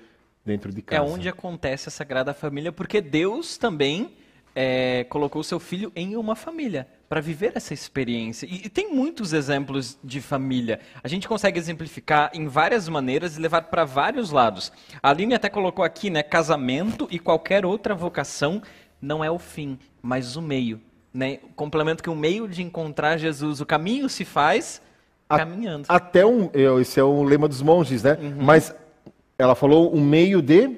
[0.50, 1.00] dentro de casa.
[1.00, 4.12] É onde acontece a Sagrada Família, porque Deus também
[4.54, 8.46] é, colocou seu filho em uma família para viver essa experiência.
[8.46, 10.80] E, e, tem muitos exemplos de família.
[11.02, 14.72] A gente consegue exemplificar em várias maneiras e levar para vários lados.
[15.02, 16.22] A Aline até colocou aqui, né?
[16.22, 18.60] Casamento e qualquer outra vocação
[19.00, 20.80] não é o fim, mas o meio.
[21.12, 21.38] Né?
[21.56, 24.80] Complemento que o meio de encontrar Jesus, o caminho se faz
[25.28, 25.86] a, caminhando.
[25.88, 28.18] Até um, esse é o lema dos monges, né?
[28.20, 28.36] Uhum.
[28.40, 28.74] Mas
[29.40, 30.76] ela falou um meio de.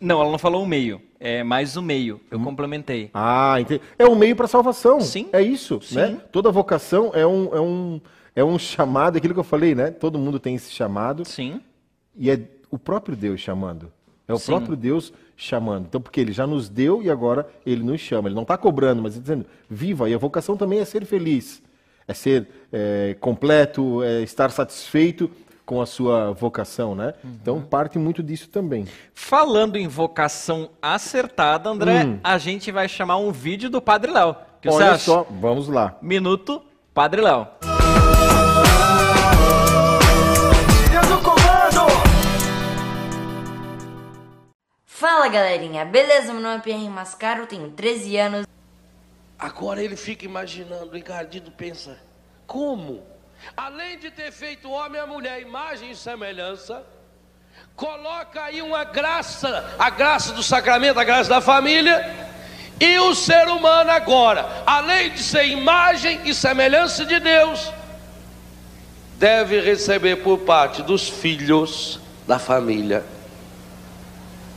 [0.00, 1.02] Não, ela não falou um meio.
[1.18, 2.20] É mais o um meio.
[2.30, 2.44] Eu hum.
[2.44, 3.10] complementei.
[3.12, 3.82] Ah, entendi.
[3.98, 5.00] É um meio para salvação.
[5.00, 5.28] Sim.
[5.32, 5.96] É isso, Sim.
[5.96, 6.20] né?
[6.30, 8.00] Toda vocação é um, é um
[8.34, 9.90] é um chamado, aquilo que eu falei, né?
[9.90, 11.24] Todo mundo tem esse chamado.
[11.24, 11.60] Sim.
[12.16, 13.92] E é o próprio Deus chamando.
[14.28, 14.46] É o Sim.
[14.46, 15.86] próprio Deus chamando.
[15.86, 18.28] Então, porque ele já nos deu e agora ele nos chama.
[18.28, 20.08] Ele não está cobrando, mas dizendo, viva.
[20.08, 21.60] E a vocação também é ser feliz.
[22.06, 25.28] É ser é, completo, é estar satisfeito
[25.70, 27.14] com a sua vocação, né?
[27.22, 27.38] Uhum.
[27.40, 28.88] Então parte muito disso também.
[29.14, 32.18] Falando em vocação acertada, André, hum.
[32.24, 34.34] a gente vai chamar um vídeo do Padre Léo.
[34.60, 35.96] Que Olha só, vamos lá.
[36.02, 36.60] Minuto
[36.92, 37.46] Padre Léo.
[44.84, 46.32] Fala galerinha, beleza?
[46.32, 48.46] Meu nome é Pierre Mascaro, tenho 13 anos.
[49.38, 51.96] Agora ele fica imaginando, o encardido pensa,
[52.44, 53.09] como?
[53.56, 56.82] Além de ter feito homem e mulher, imagem e semelhança,
[57.76, 62.28] coloca aí uma graça, a graça do sacramento, a graça da família,
[62.78, 67.72] e o ser humano agora, além de ser imagem e semelhança de Deus,
[69.18, 73.04] deve receber por parte dos filhos da família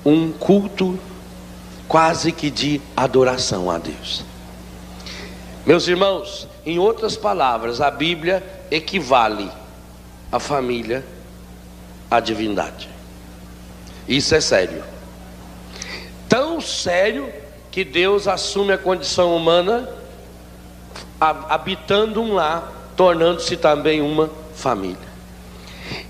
[0.06, 1.00] um culto
[1.88, 4.24] quase que de adoração a Deus.
[5.66, 9.52] Meus irmãos, em outras palavras, a Bíblia equivale
[10.32, 11.06] a família
[12.10, 12.90] à divindade.
[14.08, 14.84] Isso é sério.
[16.28, 17.32] Tão sério
[17.70, 19.88] que Deus assume a condição humana,
[21.20, 25.14] habitando um lar, tornando-se também uma família.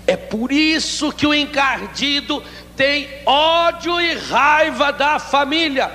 [0.06, 2.42] É por isso que o encardido
[2.74, 5.92] tem ódio e raiva da família.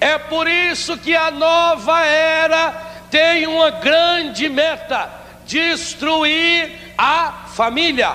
[0.00, 2.72] É por isso que a nova era
[3.10, 5.15] tem uma grande meta
[5.46, 8.14] destruir a família.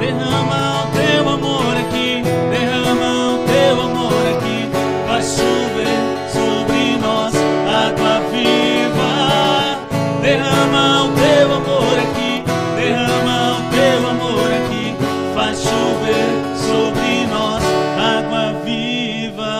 [0.00, 4.68] Derrama o teu amor aqui, derrama o teu amor aqui,
[5.06, 6.00] vai chover
[6.32, 7.34] sobre nós
[7.68, 9.12] água viva.
[10.20, 12.42] Derrama o teu amor aqui,
[12.76, 14.96] derrama o teu amor aqui,
[15.34, 17.62] faz chover sobre nós
[17.96, 19.54] água viva.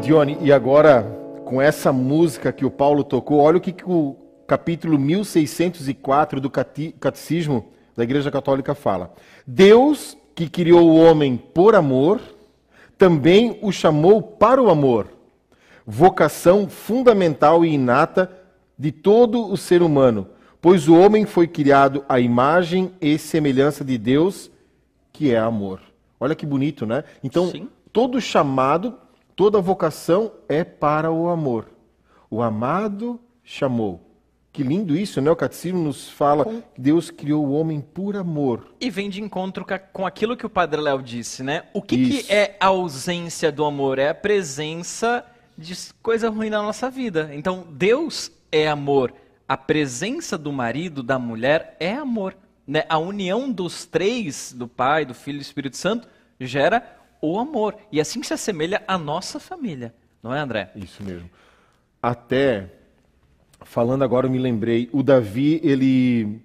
[0.00, 1.17] Dione, e agora
[1.48, 4.14] com essa música que o Paulo tocou, olha o que, que o
[4.46, 9.14] capítulo 1604 do Catecismo da Igreja Católica fala.
[9.46, 12.20] Deus, que criou o homem por amor,
[12.98, 15.08] também o chamou para o amor,
[15.86, 18.30] vocação fundamental e inata
[18.78, 20.28] de todo o ser humano,
[20.60, 24.50] pois o homem foi criado à imagem e semelhança de Deus,
[25.14, 25.80] que é amor.
[26.20, 27.04] Olha que bonito, né?
[27.24, 27.70] Então, Sim.
[27.90, 28.98] todo chamado,
[29.38, 31.70] toda vocação é para o amor.
[32.28, 34.04] O amado chamou.
[34.52, 35.30] Que lindo isso, né?
[35.30, 38.74] O catecismo nos fala que Deus criou o homem por amor.
[38.80, 41.66] E vem de encontro com aquilo que o Padre Léo disse, né?
[41.72, 44.00] O que, que é a ausência do amor?
[44.00, 45.24] É a presença
[45.56, 45.72] de
[46.02, 47.30] coisa ruim na nossa vida.
[47.32, 49.14] Então, Deus é amor.
[49.46, 52.36] A presença do marido, da mulher, é amor.
[52.66, 52.82] Né?
[52.88, 56.08] A união dos três, do Pai, do Filho e do Espírito Santo,
[56.40, 57.76] gera o amor.
[57.90, 59.94] E assim se assemelha à nossa família.
[60.22, 60.70] Não é, André?
[60.74, 61.28] Isso mesmo.
[62.02, 62.70] Até
[63.62, 66.40] falando agora, eu me lembrei, o Davi, ele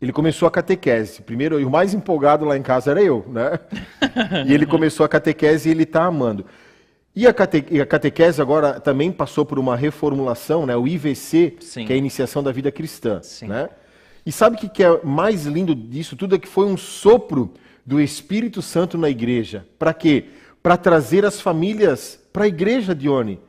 [0.00, 1.20] ele começou a catequese.
[1.20, 3.58] Primeiro, e o mais empolgado lá em casa era eu, né?
[4.48, 6.46] e ele começou a catequese e ele está amando.
[7.14, 10.74] E a, cate, e a catequese agora também passou por uma reformulação, né?
[10.74, 11.84] O IVC, Sim.
[11.84, 13.48] que é a iniciação da vida cristã, Sim.
[13.48, 13.68] né?
[14.24, 16.36] E sabe o que que é mais lindo disso tudo?
[16.36, 17.52] É que foi um sopro
[17.90, 19.66] do Espírito Santo na igreja.
[19.76, 20.26] Para quê?
[20.62, 23.40] Para trazer as famílias para a igreja, Dione.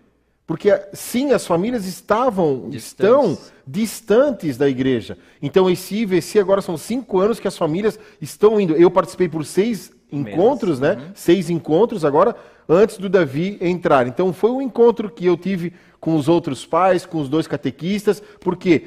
[0.47, 2.81] Porque, sim, as famílias estavam, Distantes.
[2.83, 5.15] estão distantes da igreja.
[5.43, 8.75] Então, esse IVC agora são cinco anos que as famílias estão indo.
[8.75, 11.11] Eu participei por seis encontros, né?
[11.13, 12.35] Seis encontros agora,
[12.67, 14.07] antes do Davi entrar.
[14.07, 18.23] Então, foi um encontro que eu tive com os outros pais, com os dois catequistas,
[18.39, 18.85] porque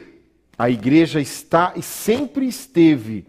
[0.59, 3.25] a igreja está e sempre esteve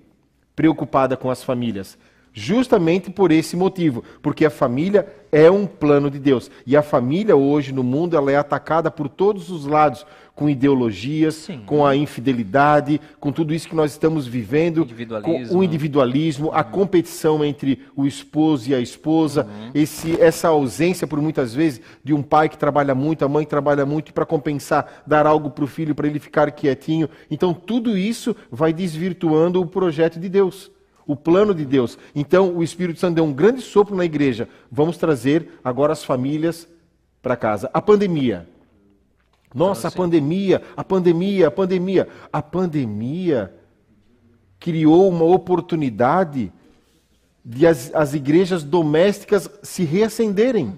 [0.56, 1.98] preocupada com as famílias.
[2.38, 6.52] Justamente por esse motivo, porque a família é um plano de Deus.
[6.68, 11.36] E a família hoje no mundo ela é atacada por todos os lados, com ideologias,
[11.36, 11.62] Sim.
[11.66, 14.86] com a infidelidade, com tudo isso que nós estamos vivendo,
[15.24, 21.22] com o individualismo, a competição entre o esposo e a esposa, esse, essa ausência por
[21.22, 25.04] muitas vezes de um pai que trabalha muito, a mãe que trabalha muito para compensar
[25.08, 27.10] dar algo para o filho para ele ficar quietinho.
[27.32, 30.75] Então tudo isso vai desvirtuando o projeto de Deus.
[31.08, 31.98] O plano de Deus.
[32.16, 34.50] Então, o Espírito Santo deu um grande sopro na igreja.
[34.72, 36.68] Vamos trazer agora as famílias
[37.22, 37.70] para casa.
[37.74, 38.48] A pandemia.
[39.54, 42.08] Nossa, a pandemia, a pandemia, a pandemia.
[42.32, 43.54] A pandemia
[44.60, 46.52] criou uma oportunidade
[47.44, 50.76] de as, as igrejas domésticas se reacenderem,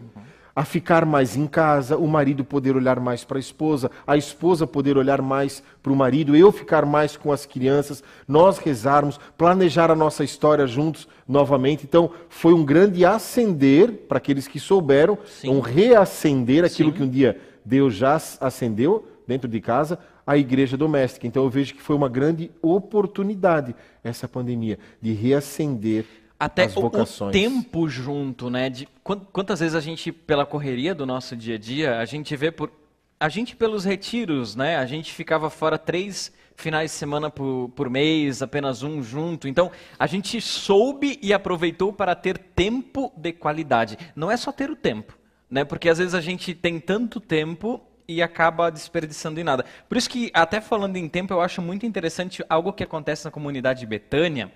[0.58, 4.66] a ficar mais em casa, o marido poder olhar mais para a esposa, a esposa
[4.66, 9.92] poder olhar mais para o marido, eu ficar mais com as crianças, nós rezarmos, planejar
[9.92, 11.84] a nossa história juntos novamente.
[11.84, 15.50] Então, foi um grande acender para aqueles que souberam, Sim.
[15.50, 16.98] um reacender aquilo Sim.
[16.98, 21.28] que um dia Deus já acendeu dentro de casa, a igreja doméstica.
[21.28, 26.04] Então eu vejo que foi uma grande oportunidade essa pandemia de reacender
[26.40, 28.70] Até o- o, tempo junto, né?
[28.70, 32.36] De quan- quantas vezes a gente, pela correria do nosso dia a dia, a gente
[32.36, 32.72] vê por.
[33.20, 34.78] A gente pelos retiros, né?
[34.78, 39.48] A gente ficava fora três finais de semana por, por mês, apenas um junto.
[39.48, 43.98] Então, a gente soube e aproveitou para ter tempo de qualidade.
[44.16, 45.18] Não é só ter o tempo,
[45.50, 45.64] né?
[45.64, 49.66] Porque às vezes a gente tem tanto tempo e acaba desperdiçando em nada.
[49.90, 53.32] Por isso que, até falando em tempo, eu acho muito interessante algo que acontece na
[53.32, 54.52] comunidade de Betânia,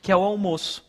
[0.00, 0.85] que é o almoço.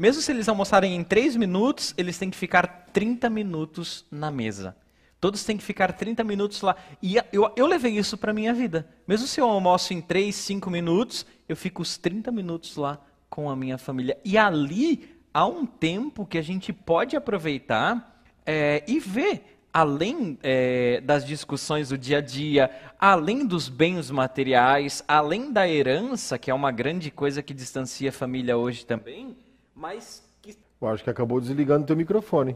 [0.00, 4.74] Mesmo se eles almoçarem em 3 minutos, eles têm que ficar 30 minutos na mesa.
[5.20, 6.74] Todos têm que ficar 30 minutos lá.
[7.02, 8.88] E eu, eu levei isso para minha vida.
[9.06, 13.50] Mesmo se eu almoço em 3, 5 minutos, eu fico os 30 minutos lá com
[13.50, 14.16] a minha família.
[14.24, 21.02] E ali há um tempo que a gente pode aproveitar é, e ver, além é,
[21.02, 26.54] das discussões do dia a dia, além dos bens materiais, além da herança, que é
[26.54, 29.36] uma grande coisa que distancia a família hoje também,
[29.80, 32.54] mas que Eu acho que acabou desligando o teu microfone.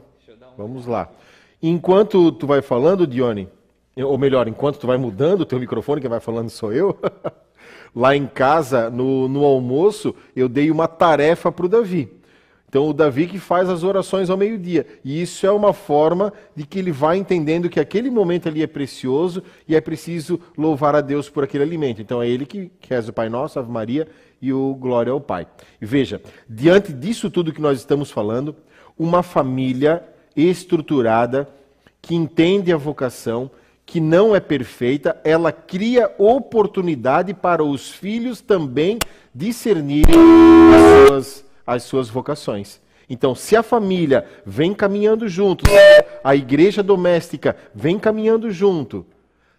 [0.59, 1.11] Vamos lá.
[1.63, 3.49] Enquanto tu vai falando, Dione,
[3.97, 6.99] ou melhor, enquanto tu vai mudando o teu microfone, quem vai falando sou eu,
[7.97, 12.13] lá em casa, no, no almoço, eu dei uma tarefa para o Davi.
[12.75, 14.85] Então, o Davi que faz as orações ao meio-dia.
[15.05, 18.67] E isso é uma forma de que ele vai entendendo que aquele momento ali é
[18.67, 22.03] precioso e é preciso louvar a Deus por aquele alimento.
[22.03, 24.09] Então, é ele que, reza o Pai Nosso, Ave Maria
[24.43, 25.47] e o Glória ao Pai.
[25.81, 28.57] E veja, diante disso tudo que nós estamos falando,
[28.99, 30.03] uma família
[30.35, 31.49] estruturada,
[32.03, 33.53] que entende a vocação,
[33.87, 38.99] que não é perfeita, ela cria oportunidade para os filhos também
[39.33, 40.13] discernirem
[40.75, 42.81] as suas, as suas vocações.
[43.09, 45.65] Então, se a família vem caminhando junto,
[46.23, 49.07] a igreja doméstica vem caminhando junto,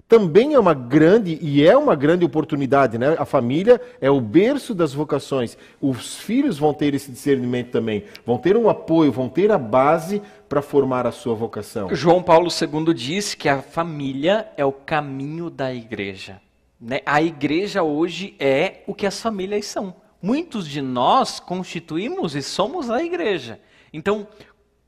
[0.08, 3.16] também é uma grande e é uma grande oportunidade, né?
[3.18, 5.58] A família é o berço das vocações.
[5.82, 10.22] Os filhos vão ter esse discernimento também, vão ter um apoio, vão ter a base
[10.48, 11.94] para formar a sua vocação.
[11.96, 16.40] João Paulo II diz que a família é o caminho da igreja.
[16.80, 17.02] Né?
[17.04, 20.05] A igreja hoje é o que as famílias são.
[20.22, 23.60] Muitos de nós constituímos e somos a igreja.
[23.94, 24.28] Então,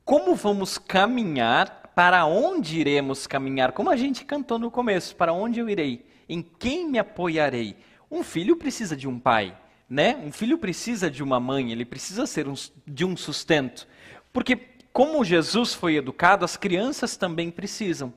[0.04, 3.72] como vamos caminhar para onde iremos caminhar?
[3.72, 6.06] Como a gente cantou no começo, para onde eu irei?
[6.28, 7.76] Em quem me apoiarei?
[8.10, 9.56] Um filho precisa de um pai,
[9.88, 10.16] né?
[10.24, 12.54] Um filho precisa de uma mãe, ele precisa ser um,
[12.86, 13.86] de um sustento.
[14.32, 14.56] Porque
[14.92, 18.12] como Jesus foi educado, as crianças também precisam.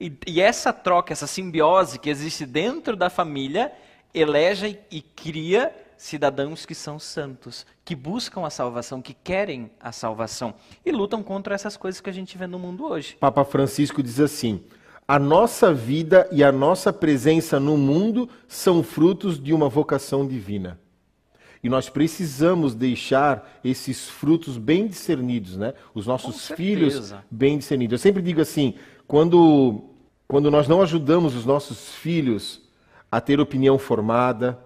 [0.00, 3.72] E, e essa troca, essa simbiose que existe dentro da família,
[4.12, 10.54] elege e cria cidadãos que são santos, que buscam a salvação, que querem a salvação
[10.84, 13.16] e lutam contra essas coisas que a gente vê no mundo hoje.
[13.18, 14.62] Papa Francisco diz assim:
[15.08, 20.80] a nossa vida e a nossa presença no mundo são frutos de uma vocação divina.
[21.62, 25.74] E nós precisamos deixar esses frutos bem discernidos, né?
[25.94, 27.92] Os nossos filhos bem discernidos.
[27.92, 28.74] Eu sempre digo assim,
[29.06, 29.84] quando
[30.28, 32.60] quando nós não ajudamos os nossos filhos
[33.10, 34.58] a ter opinião formada,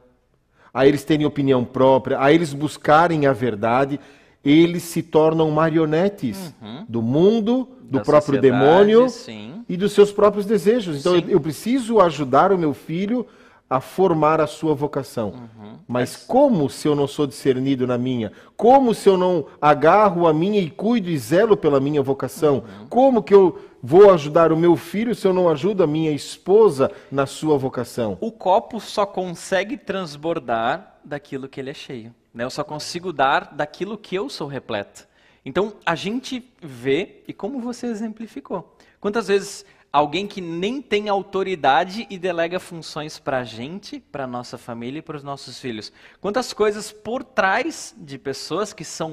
[0.73, 3.99] a eles terem opinião própria, a eles buscarem a verdade,
[4.45, 6.85] eles se tornam marionetes uhum.
[6.89, 9.65] do mundo, do da próprio demônio sim.
[9.69, 10.99] e dos seus próprios desejos.
[10.99, 13.27] Então eu, eu, preciso ajudar o meu filho
[13.71, 15.29] a formar a sua vocação.
[15.29, 15.79] Uhum.
[15.87, 18.33] Mas como se eu não sou discernido na minha?
[18.57, 22.57] Como se eu não agarro a minha e cuido e zelo pela minha vocação?
[22.57, 22.87] Uhum.
[22.89, 26.91] Como que eu vou ajudar o meu filho se eu não ajudo a minha esposa
[27.13, 28.19] na sua vocação?
[28.21, 32.13] O copo só consegue transbordar daquilo que ele é cheio.
[32.35, 32.43] Né?
[32.43, 35.07] Eu só consigo dar daquilo que eu sou repleto.
[35.45, 42.07] Então a gente vê, e como você exemplificou, quantas vezes alguém que nem tem autoridade
[42.09, 45.93] e delega funções para a gente, para nossa família e para os nossos filhos.
[46.21, 49.11] Quantas coisas por trás de pessoas que são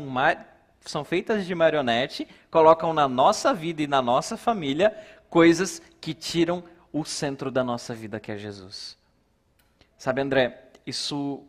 [0.86, 4.96] são feitas de marionete, colocam na nossa vida e na nossa família
[5.30, 6.64] coisas que tiram
[6.94, 8.98] o centro da nossa vida, que é Jesus.
[9.98, 11.44] Sabe, André, isso.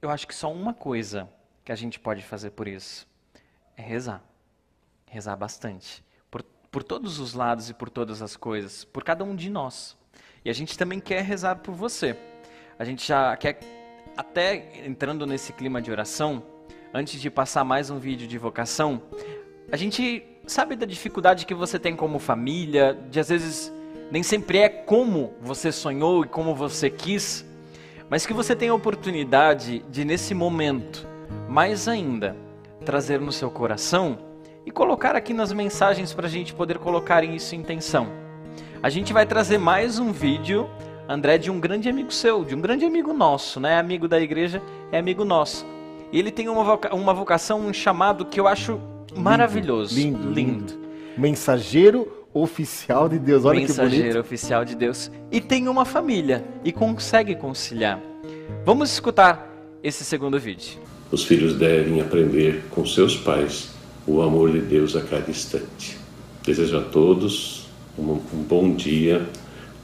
[0.00, 1.28] Eu acho que só uma coisa
[1.64, 3.06] que a gente pode fazer por isso
[3.76, 4.22] é rezar.
[5.06, 6.02] Rezar bastante.
[6.70, 8.84] Por, todos os lados e por todas as coisas.
[8.84, 9.96] Por cada um de nós.
[10.44, 12.16] E a gente também quer rezar por você.
[12.78, 13.58] A gente já quer,
[14.16, 16.42] até entrando nesse clima de oração,
[16.94, 19.02] antes de passar mais um vídeo de vocação,
[19.70, 23.72] a gente sabe da dificuldade que você tem como família, de às vezes
[24.10, 27.44] nem sempre é como você sonhou e como você quis,
[28.08, 31.06] mas que você tem a oportunidade de, nesse momento,
[31.48, 32.36] mais ainda,
[32.84, 34.29] trazer no seu coração
[34.70, 38.06] e colocar aqui nas mensagens para a gente poder colocar isso em intenção.
[38.80, 40.70] A gente vai trazer mais um vídeo,
[41.08, 43.78] André, de um grande amigo seu, de um grande amigo nosso, né?
[43.78, 45.66] Amigo da igreja, é amigo nosso
[46.12, 48.80] e ele tem uma, voca uma vocação, um chamado que eu acho
[49.16, 49.94] maravilhoso.
[49.94, 50.34] Lindo, lindo.
[50.34, 50.80] lindo.
[51.16, 53.44] Mensageiro oficial de Deus.
[53.44, 54.20] Olha Mensageiro que bonito.
[54.20, 55.10] oficial de Deus.
[55.30, 58.00] E tem uma família e consegue conciliar.
[58.64, 59.48] Vamos escutar
[59.82, 60.78] esse segundo vídeo.
[61.10, 63.79] Os filhos devem aprender com seus pais
[64.10, 65.96] o amor de Deus a cada instante.
[66.44, 69.24] Desejo a todos um, um bom dia,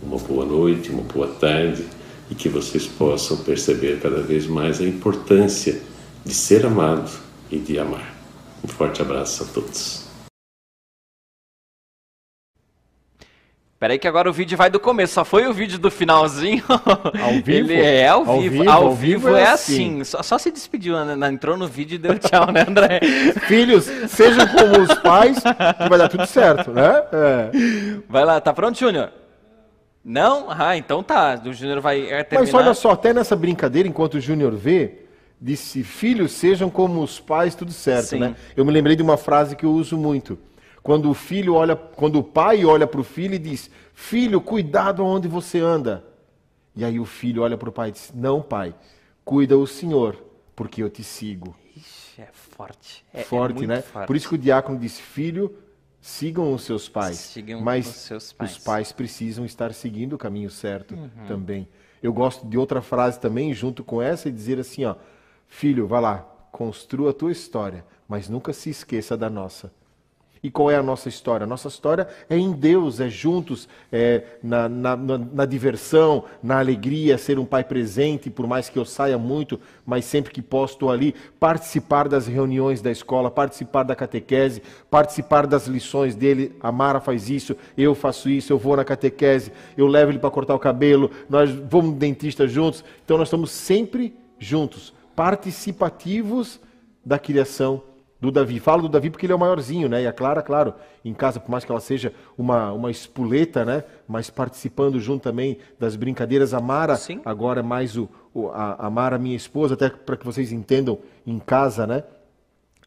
[0.03, 1.85] uma boa noite, uma boa tarde
[2.31, 5.81] e que vocês possam perceber cada vez mais a importância
[6.25, 7.11] de ser amado
[7.51, 8.17] e de amar.
[8.65, 10.06] Um forte abraço a todos.
[13.79, 16.65] Peraí que agora o vídeo vai do começo, só foi o vídeo do finalzinho.
[17.23, 17.51] Ao vivo?
[17.51, 18.59] Ele é ao, ao vivo.
[18.59, 18.71] vivo.
[18.71, 20.01] Ao, vivo, é, é assim.
[20.01, 20.05] assim.
[20.05, 21.29] Só, só, se despediu, né?
[21.29, 23.01] entrou no vídeo e deu tchau, né, André?
[23.47, 27.03] Filhos, sejam como os pais, que vai dar tudo certo, né?
[27.13, 27.51] É.
[28.09, 29.11] Vai lá, tá pronto, Júnior?
[30.03, 30.47] Não?
[30.49, 31.39] Ah, então tá.
[31.45, 32.41] O Júnior vai terminar.
[32.41, 35.01] Mas olha só, até nessa brincadeira, enquanto o Júnior vê,
[35.41, 38.21] disse: Filhos, sejam como os pais, tudo certo, Sim.
[38.21, 38.37] né?
[38.57, 40.39] Eu me lembrei de uma frase que eu uso muito.
[40.87, 45.03] Quando o filho olha, quando o pai olha para o filho e diz: Filho, cuidado
[45.03, 46.05] aonde você anda.
[46.77, 48.73] E aí o filho olha para o pai e diz: Não, pai,
[49.25, 50.17] cuida o Senhor,
[50.55, 51.57] porque eu te sigo.
[51.77, 53.05] Ixi, é forte.
[53.13, 53.83] É, forte, é né?
[53.83, 54.07] Forte.
[54.07, 55.59] Por isso que o diácono disse: Filho,
[56.01, 57.17] sigam os seus pais.
[57.17, 58.53] Sigam mas os seus pais.
[58.53, 61.27] os pais precisam estar seguindo o caminho certo uhum.
[61.27, 61.69] também.
[62.01, 64.95] Eu gosto de outra frase também, junto com essa, e dizer assim: ó
[65.49, 66.19] Filho, vá lá,
[66.53, 69.73] construa a tua história, mas nunca se esqueça da nossa.
[70.47, 71.43] E qual é a nossa história?
[71.43, 76.61] A nossa história é em Deus, é juntos, é na, na, na, na, diversão, na
[76.61, 80.75] alegria, ser um pai presente, por mais que eu saia muito, mas sempre que posso
[80.75, 86.55] estou ali, participar das reuniões da escola, participar da catequese, participar das lições dele.
[86.61, 90.31] A Mara faz isso, eu faço isso, eu vou na catequese, eu levo ele para
[90.31, 92.85] cortar o cabelo, nós vamos no dentista juntos.
[93.05, 96.61] Então nós estamos sempre juntos, participativos
[97.05, 97.83] da criação
[98.21, 98.59] do Davi.
[98.59, 100.03] Falo do Davi porque ele é o maiorzinho, né?
[100.03, 103.85] E a Clara, claro, em casa, por mais que ela seja uma, uma espoleta, né?
[104.09, 106.55] Mas participando junto também das brincadeiras.
[106.55, 107.21] A Mara, Sim.
[107.25, 110.99] agora é mais o, o a, a, Mara, minha esposa, até para que vocês entendam
[111.27, 112.05] em casa, né?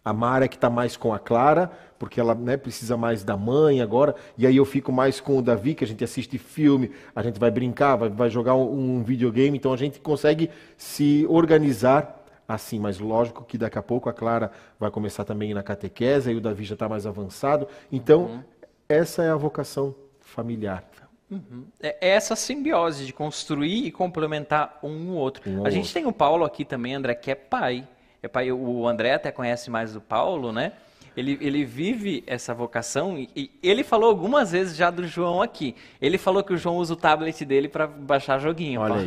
[0.04, 1.70] A Mara é que está mais com a Clara,
[2.00, 4.16] porque ela né, precisa mais da mãe agora.
[4.38, 7.40] E aí eu fico mais com o Davi, que a gente assiste filme, a gente
[7.40, 9.58] vai brincar, vai, vai jogar um, um videogame.
[9.58, 12.19] Então a gente consegue se organizar
[12.56, 16.36] assim, mas lógico que daqui a pouco a Clara vai começar também na catequese, e
[16.36, 17.68] o Davi já está mais avançado.
[17.92, 18.44] Então, uhum.
[18.88, 20.84] essa é a vocação familiar.
[21.30, 21.66] Uhum.
[21.80, 25.48] É, é essa simbiose de construir e complementar um o outro.
[25.48, 25.94] Um a gente outro.
[25.94, 27.88] tem o Paulo aqui também, André, que é pai.
[28.22, 28.52] É pai.
[28.52, 30.74] O André até conhece mais o Paulo, né?
[31.20, 35.76] Ele, ele vive essa vocação e, e, ele falou algumas vezes já do João aqui.
[36.02, 38.80] Ele falou que o João usa o tablet dele para baixar joguinho.
[38.80, 39.06] Olha aí.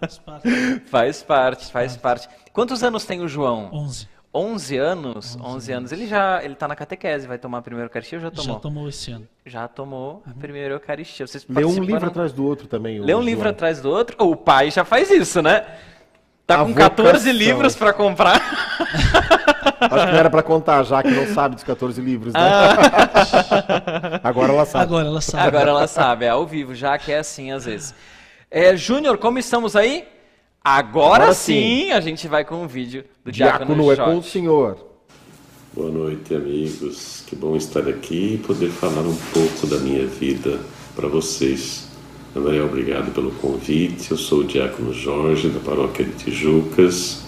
[0.00, 0.80] faz parte.
[0.86, 2.28] Faz parte, faz parte.
[2.52, 3.68] Quantos anos tem o João?
[3.72, 4.08] 11.
[4.32, 5.36] 11 anos?
[5.36, 5.92] 11, 11 anos.
[5.92, 8.54] Ele já ele tá na catequese, vai tomar a primeira Eucaristia ou já tomou?
[8.54, 9.28] Já tomou esse ano.
[9.44, 11.26] Já tomou a primeira Eucaristia.
[11.26, 13.00] Vocês Lê um livro atrás do outro também.
[13.00, 13.22] Lê um João.
[13.22, 14.16] livro atrás do outro.
[14.20, 15.66] O pai já faz isso, né?
[16.46, 16.90] Tá a com vocação.
[16.90, 18.40] 14 livros para comprar.
[19.80, 22.40] Acho que não era para contar, já que não sabe dos 14 livros, né?
[22.40, 24.20] Ah.
[24.22, 24.84] Agora ela sabe.
[24.84, 25.46] Agora ela sabe.
[25.46, 27.94] Agora ela sabe, é ao vivo, já que é assim às vezes.
[28.50, 30.04] É, Júnior, como estamos aí?
[30.64, 34.18] Agora, Agora sim, sim, a gente vai com o vídeo do Diácono, Diácono é com
[34.18, 34.78] o senhor.
[35.72, 37.22] Boa noite, amigos.
[37.26, 40.58] Que bom estar aqui e poder falar um pouco da minha vida
[40.94, 41.86] para vocês.
[42.34, 44.10] André, obrigado pelo convite.
[44.10, 47.25] Eu sou o Diácono Jorge, da paróquia de Tijucas.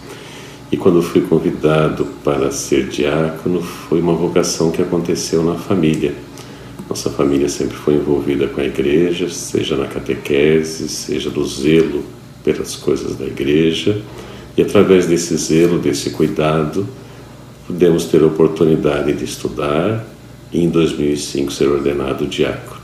[0.71, 6.15] E quando fui convidado para ser diácono, foi uma vocação que aconteceu na família.
[6.89, 12.05] Nossa família sempre foi envolvida com a igreja, seja na catequese, seja no zelo
[12.45, 14.03] pelas coisas da igreja.
[14.59, 16.87] E através desse zelo, desse cuidado,
[17.67, 20.07] pudemos ter a oportunidade de estudar
[20.53, 22.81] e em 2005 ser ordenado diácono.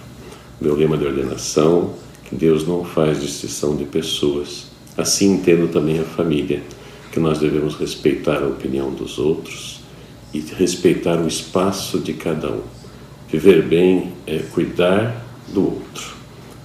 [0.59, 1.93] Meu lema de ordenação,
[2.25, 4.69] que Deus não faz distinção de pessoas.
[4.97, 6.63] Assim entendo também a família
[7.15, 9.79] que nós devemos respeitar a opinião dos outros
[10.35, 12.63] e respeitar o espaço de cada um.
[13.31, 16.17] Viver bem é cuidar do outro.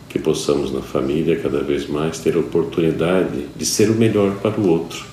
[0.10, 4.60] Que possamos na família cada vez mais ter a oportunidade de ser o melhor para
[4.60, 5.06] o outro.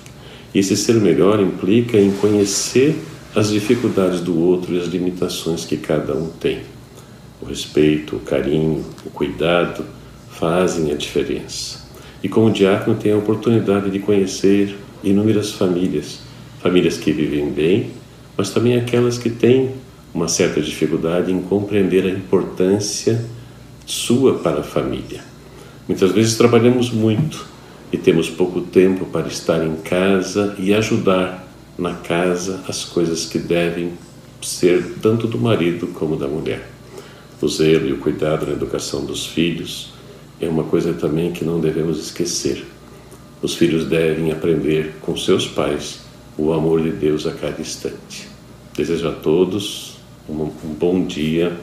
[0.55, 2.99] E esse ser o melhor implica em conhecer
[3.35, 6.61] as dificuldades do outro e as limitações que cada um tem.
[7.39, 9.85] O respeito, o carinho, o cuidado
[10.31, 11.85] fazem a diferença.
[12.23, 16.19] E como diácono tem a oportunidade de conhecer inúmeras famílias,
[16.61, 17.91] famílias que vivem bem,
[18.35, 19.71] mas também aquelas que têm
[20.13, 23.23] uma certa dificuldade em compreender a importância
[23.85, 25.23] sua para a família.
[25.87, 27.45] Muitas vezes trabalhamos muito
[27.91, 33.39] e temos pouco tempo para estar em casa e ajudar na casa as coisas que
[33.39, 33.93] devem
[34.41, 36.69] ser tanto do marido como da mulher.
[37.41, 39.93] O zelo e o cuidado na educação dos filhos
[40.41, 42.65] é uma coisa também que não devemos esquecer.
[43.41, 45.99] Os filhos devem aprender com seus pais
[46.37, 48.27] o amor de Deus a cada instante.
[48.73, 51.55] Desejo a todos um, bom dia,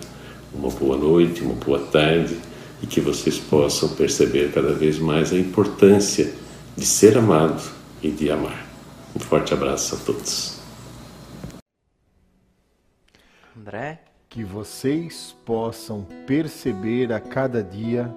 [0.53, 2.39] uma boa noite, uma boa tarde
[2.81, 6.33] e que vocês possam perceber cada vez mais a importância
[6.77, 7.62] de ser amado
[8.03, 8.66] e de amar.
[9.14, 10.61] Um forte abraço a todos.
[13.59, 14.01] André?
[14.29, 18.12] Que vocês possam perceber a cada dia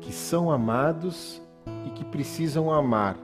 [0.00, 1.40] que são amados
[1.86, 3.16] e que precisam amar.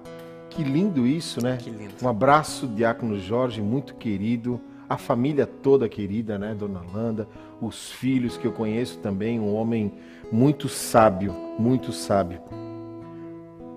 [0.49, 1.59] Que lindo isso, né?
[1.61, 1.95] Que lindo.
[2.03, 4.61] Um abraço, Diácono Jorge, muito querido.
[4.89, 7.29] A família toda querida, né, Dona Landa?
[7.61, 9.93] Os filhos que eu conheço também, um homem
[10.33, 12.41] muito sábio, muito sábio.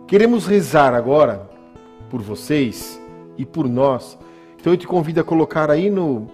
[0.07, 1.47] Queremos rezar agora
[2.09, 2.99] por vocês
[3.37, 4.17] e por nós.
[4.59, 6.27] Então eu te convido a colocar aí no.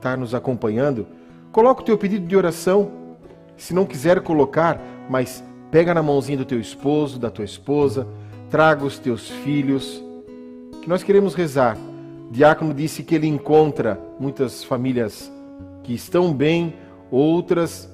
[0.00, 1.06] Tá nos acompanhando.
[1.50, 2.90] Coloca o teu pedido de oração.
[3.56, 5.42] Se não quiser colocar, mas
[5.74, 8.06] Pega na mãozinha do teu esposo, da tua esposa,
[8.48, 10.00] traga os teus filhos,
[10.80, 11.76] que nós queremos rezar.
[12.28, 15.32] O diácono disse que ele encontra muitas famílias
[15.82, 16.74] que estão bem,
[17.10, 17.90] outras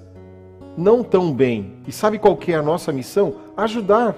[0.76, 1.76] não tão bem.
[1.88, 3.36] E sabe qual que é a nossa missão?
[3.56, 4.14] Ajudar.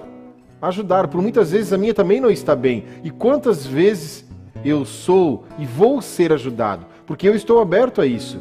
[0.61, 1.07] Ajudar.
[1.07, 2.83] Por muitas vezes a minha também não está bem.
[3.01, 4.25] E quantas vezes
[4.65, 6.85] eu sou e vou ser ajudado?
[7.05, 8.37] porque eu estou aberto a isso.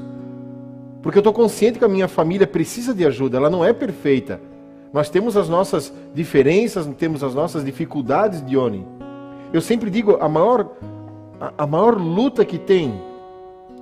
[1.00, 4.40] Porque eu estou consciente que a minha família precisa de ajuda, ela não é perfeita.
[4.92, 8.86] Nós temos as nossas diferenças, temos as nossas dificuldades, Dione.
[9.52, 10.70] Eu sempre digo, a maior,
[11.40, 13.00] a, a maior luta que tem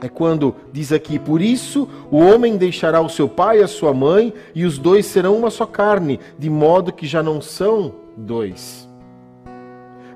[0.02, 3.92] é quando diz aqui: Por isso o homem deixará o seu pai e a sua
[3.92, 8.88] mãe, e os dois serão uma só carne, de modo que já não são dois,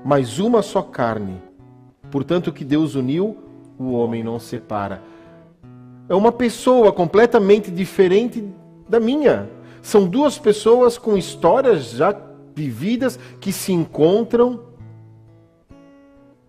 [0.03, 1.41] mas uma só carne.
[2.09, 3.37] Portanto, o que Deus uniu,
[3.77, 5.01] o homem não separa.
[6.07, 8.47] É uma pessoa completamente diferente
[8.87, 9.49] da minha.
[9.85, 12.19] São duas pessoas com histórias já
[12.55, 14.61] vividas que se encontram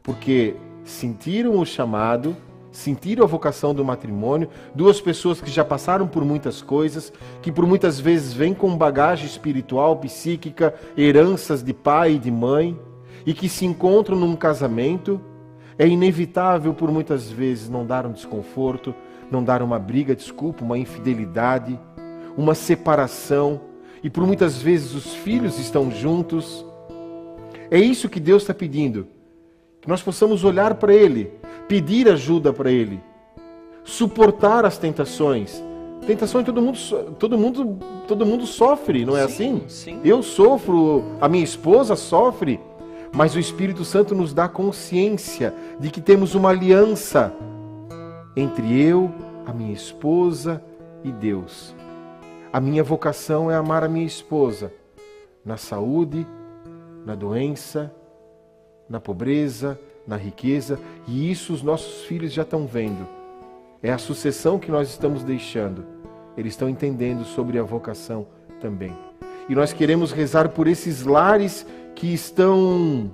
[0.02, 2.34] porque sentiram o chamado
[2.72, 7.12] sentiram a vocação do matrimônio, duas pessoas que já passaram por muitas coisas,
[7.42, 12.78] que por muitas vezes vêm com bagagem espiritual, psíquica, heranças de pai e de mãe,
[13.26, 15.20] e que se encontram num casamento.
[15.78, 18.94] É inevitável por muitas vezes não dar um desconforto,
[19.30, 21.78] não dar uma briga, desculpa, uma infidelidade,
[22.36, 23.60] uma separação,
[24.02, 26.64] e por muitas vezes os filhos estão juntos.
[27.70, 29.06] É isso que Deus está pedindo,
[29.80, 31.32] que nós possamos olhar para Ele
[31.68, 33.00] pedir ajuda para Ele,
[33.84, 35.62] suportar as tentações.
[36.06, 36.78] Tentações todo mundo,
[37.18, 39.62] todo mundo, todo mundo sofre, não é sim, assim?
[39.66, 40.00] Sim.
[40.04, 42.60] Eu sofro, a minha esposa sofre,
[43.12, 47.32] mas o Espírito Santo nos dá consciência de que temos uma aliança
[48.36, 49.10] entre eu,
[49.46, 50.62] a minha esposa
[51.02, 51.74] e Deus.
[52.56, 54.72] A minha vocação é amar a minha esposa
[55.44, 56.26] na saúde,
[57.04, 57.94] na doença,
[58.88, 63.06] na pobreza, na riqueza, e isso os nossos filhos já estão vendo.
[63.82, 65.84] É a sucessão que nós estamos deixando.
[66.34, 68.26] Eles estão entendendo sobre a vocação
[68.58, 68.96] também.
[69.50, 73.10] E nós queremos rezar por esses lares que estão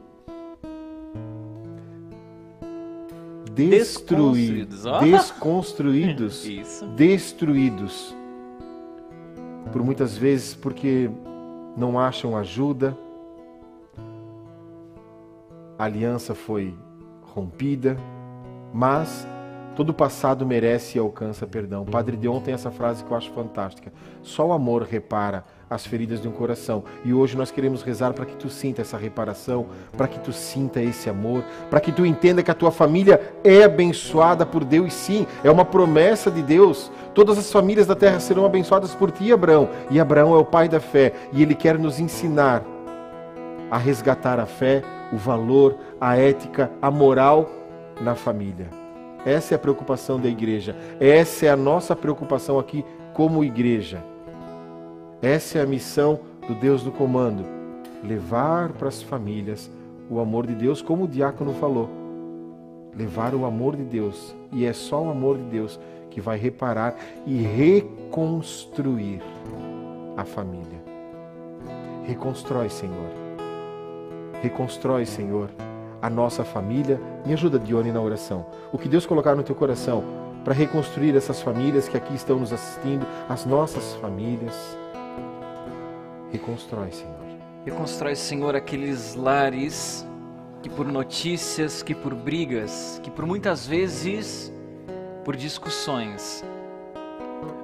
[3.53, 6.47] destruídos, desconstruídos,
[6.95, 8.22] destruídos.
[9.73, 11.11] Por muitas vezes porque
[11.77, 12.97] não acham ajuda,
[15.79, 16.75] a aliança foi
[17.23, 17.97] rompida,
[18.73, 19.27] mas
[19.75, 21.83] todo passado merece e alcança perdão.
[21.83, 23.93] O Padre Deon tem essa frase que eu acho fantástica.
[24.23, 25.45] Só o amor repara
[25.75, 26.85] as feridas de um coração.
[27.05, 29.67] E hoje nós queremos rezar para que tu sinta essa reparação,
[29.97, 33.65] para que tu sinta esse amor, para que tu entenda que a tua família é
[33.65, 36.91] abençoada por Deus, sim, é uma promessa de Deus.
[37.15, 39.69] Todas as famílias da terra serão abençoadas por ti, Abraão.
[39.91, 42.63] E Abraão é o pai da fé, e ele quer nos ensinar
[43.71, 47.51] a resgatar a fé, o valor, a ética, a moral
[48.01, 48.69] na família.
[49.25, 50.77] Essa é a preocupação da igreja.
[51.01, 54.12] Essa é a nossa preocupação aqui como igreja.
[55.23, 57.45] Essa é a missão do Deus do comando:
[58.03, 59.71] levar para as famílias
[60.11, 61.89] o amor de Deus, como o diácono falou.
[62.95, 64.35] Levar o amor de Deus.
[64.53, 66.95] E é só o amor de Deus que vai reparar
[67.25, 69.23] e reconstruir
[70.17, 70.83] a família.
[72.05, 73.23] Reconstrói, Senhor
[74.43, 75.51] Reconstrói, Senhor,
[76.03, 77.01] a nossa família.
[77.25, 78.45] Me ajuda, Dione, na oração.
[78.73, 80.03] O que Deus colocar no teu coração
[80.45, 84.77] para reconstruir essas famílias que aqui estão nos assistindo, as nossas famílias.
[86.33, 87.21] Reconstrói, Senhor.
[87.65, 90.07] Reconstrói, Senhor, aqueles lares
[90.63, 94.53] que por notícias, que por brigas, que por muitas vezes
[95.25, 96.45] por discussões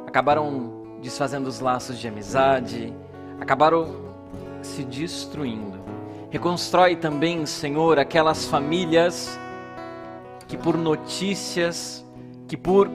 [0.06, 2.92] acabaram desfazendo os laços de amizade,
[3.40, 4.08] acabaram
[4.62, 5.78] se destruindo.
[6.30, 9.38] Reconstrói também, Senhor, aquelas famílias
[10.46, 12.04] que por notícias,
[12.46, 12.90] que por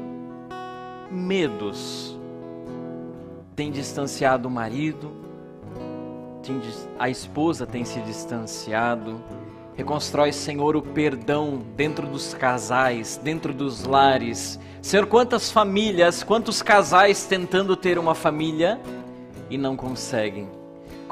[1.09, 2.17] medos
[3.55, 5.22] têm distanciado o marido,
[6.99, 9.21] a esposa tem se distanciado.
[9.75, 14.59] Reconstrói, Senhor, o perdão dentro dos casais, dentro dos lares.
[14.81, 18.79] Senhor, quantas famílias, quantos casais tentando ter uma família
[19.49, 20.63] e não conseguem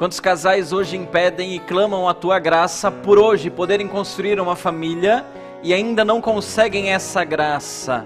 [0.02, 5.24] Quantos casais hoje impedem e clamam a tua graça por hoje poderem construir uma família
[5.62, 8.04] e ainda não conseguem essa graça?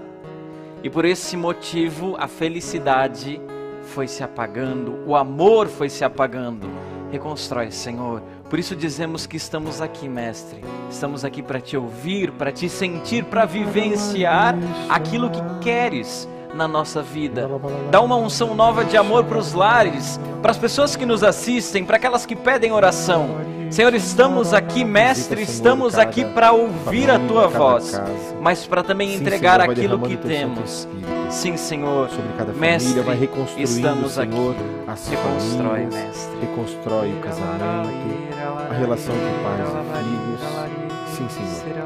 [0.83, 3.41] E por esse motivo a felicidade
[3.83, 6.69] foi se apagando, o amor foi se apagando.
[7.17, 8.23] Reconstrói, Senhor.
[8.51, 10.63] Por isso dizemos que estamos aqui, Mestre.
[10.91, 14.55] Estamos aqui para te ouvir, para te sentir, para vivenciar
[14.87, 17.49] aquilo que queres na nossa vida.
[17.91, 21.87] Dá uma unção nova de amor para os lares, para as pessoas que nos assistem,
[21.87, 23.31] para aquelas que pedem oração.
[23.71, 28.01] Senhor, estamos aqui, mestre, estamos aqui para ouvir a tua voz,
[28.41, 30.89] mas para também entregar aquilo que temos.
[31.31, 32.09] Sim, Senhor.
[32.09, 36.39] sobre cada Mestre, família, vai reconstruindo, estamos as Reconstrói, Mestre.
[36.41, 38.37] reconstrói o casamento,
[38.71, 40.41] a relação de pais e filhos.
[41.17, 41.77] Sim, Senhor.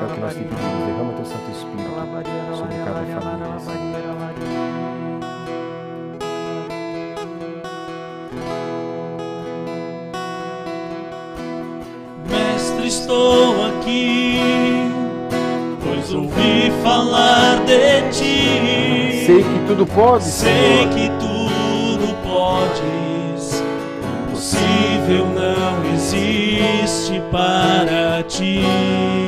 [0.00, 0.86] É o que nós te pedimos.
[0.86, 3.58] Derrama teu Santo Espírito sobre cada família.
[3.60, 4.97] Senhor.
[13.08, 14.38] Estou aqui,
[15.82, 19.24] pois ouvi falar de ti.
[19.24, 20.88] Sei que tudo pode, Sei Senhor.
[20.90, 23.64] que tudo podes,
[24.28, 28.60] impossível não existe para ti.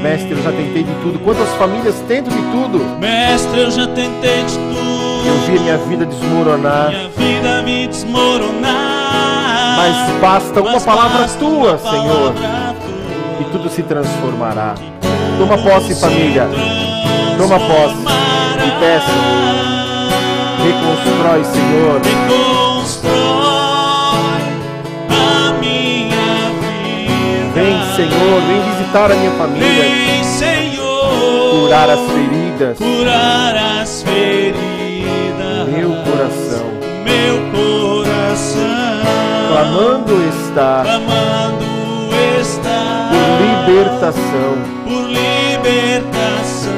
[0.03, 1.19] Mestre, eu já tentei de tudo.
[1.21, 2.79] Quantas famílias tentam de tudo?
[2.99, 5.27] Mestre, eu já tentei de tudo.
[5.27, 6.89] Eu vi minha vida desmoronar.
[6.91, 8.91] minha vida me desmoronar.
[9.79, 12.70] Mas basta uma Mas palavra basta tua, uma Senhor, palavra.
[13.41, 14.75] E tudo se transformará.
[15.39, 16.47] Toma posse, família.
[17.39, 18.05] Toma posse.
[18.67, 19.11] E peço.
[20.63, 22.01] Reconstrói, Senhor.
[22.05, 23.21] Reconstrói
[25.09, 27.53] a minha vida.
[27.55, 29.85] Vem, Senhor, vem visitar a minha família.
[29.85, 31.51] Vem, Senhor.
[31.51, 32.79] Curar as feridas.
[32.79, 35.69] Curar as feridas.
[35.69, 36.67] Meu coração.
[37.05, 37.91] Meu coração.
[39.49, 41.60] Clamando está Clamando
[43.71, 44.59] libertação.
[44.85, 46.73] Por libertação.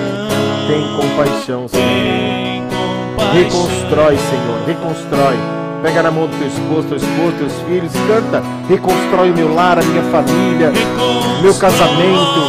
[0.69, 1.89] Tem compaixão, Senhor.
[1.89, 3.33] Tem compaixão.
[3.33, 5.37] Reconstrói, Senhor, reconstrói.
[5.83, 8.43] Pega na mão do teu esposo, teu esposo, teus filhos, canta.
[8.69, 12.41] Reconstrói o meu lar, a minha família, Reconstrói meu casamento,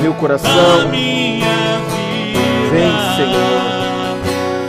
[0.00, 0.50] meu coração.
[2.72, 3.76] Vem, Senhor.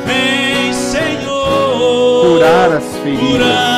[0.05, 2.21] Vem, Senhor.
[2.21, 3.76] Curar as feridas.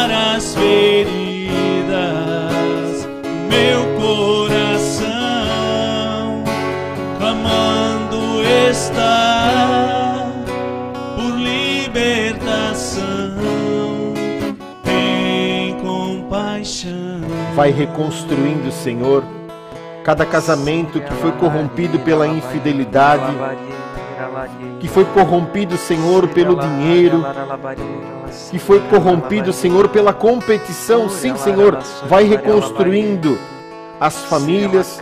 [17.56, 19.24] Vai reconstruindo, Senhor,
[20.04, 23.34] cada casamento que foi corrompido pela infidelidade,
[24.80, 27.26] que foi corrompido, Senhor, pelo dinheiro,
[28.50, 31.10] que foi corrompido, Senhor, pela competição.
[31.10, 33.38] Sim, Senhor, vai reconstruindo
[34.00, 35.02] as famílias,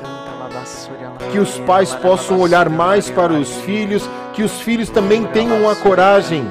[1.31, 5.75] que os pais possam olhar mais para os filhos, que os filhos também tenham a
[5.75, 6.45] coragem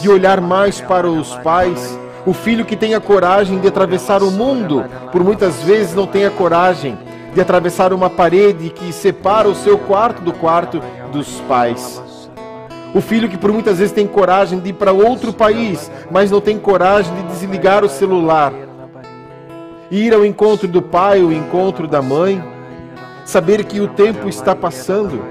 [0.00, 1.98] de olhar mais para os pais.
[2.28, 6.26] O filho que tem a coragem de atravessar o mundo, por muitas vezes não tem
[6.26, 6.94] a coragem
[7.32, 10.78] de atravessar uma parede que separa o seu quarto do quarto
[11.10, 12.02] dos pais.
[12.92, 16.38] O filho que por muitas vezes tem coragem de ir para outro país, mas não
[16.38, 18.52] tem coragem de desligar o celular.
[19.90, 22.44] Ir ao encontro do pai, ao encontro da mãe,
[23.24, 25.24] saber que o tempo está passando.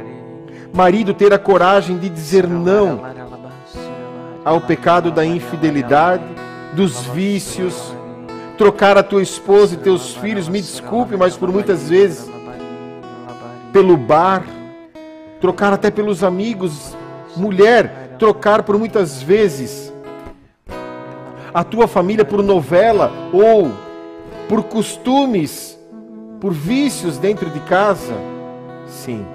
[0.73, 3.01] Marido ter a coragem de dizer não
[4.43, 6.23] ao pecado da infidelidade,
[6.73, 7.93] dos vícios,
[8.57, 12.29] trocar a tua esposa e teus filhos, me desculpe, mas por muitas vezes
[13.71, 14.43] pelo bar,
[15.39, 16.95] trocar até pelos amigos,
[17.35, 19.93] mulher, trocar por muitas vezes
[21.53, 23.71] a tua família por novela ou
[24.47, 25.77] por costumes,
[26.39, 28.13] por vícios dentro de casa.
[28.87, 29.25] Sim.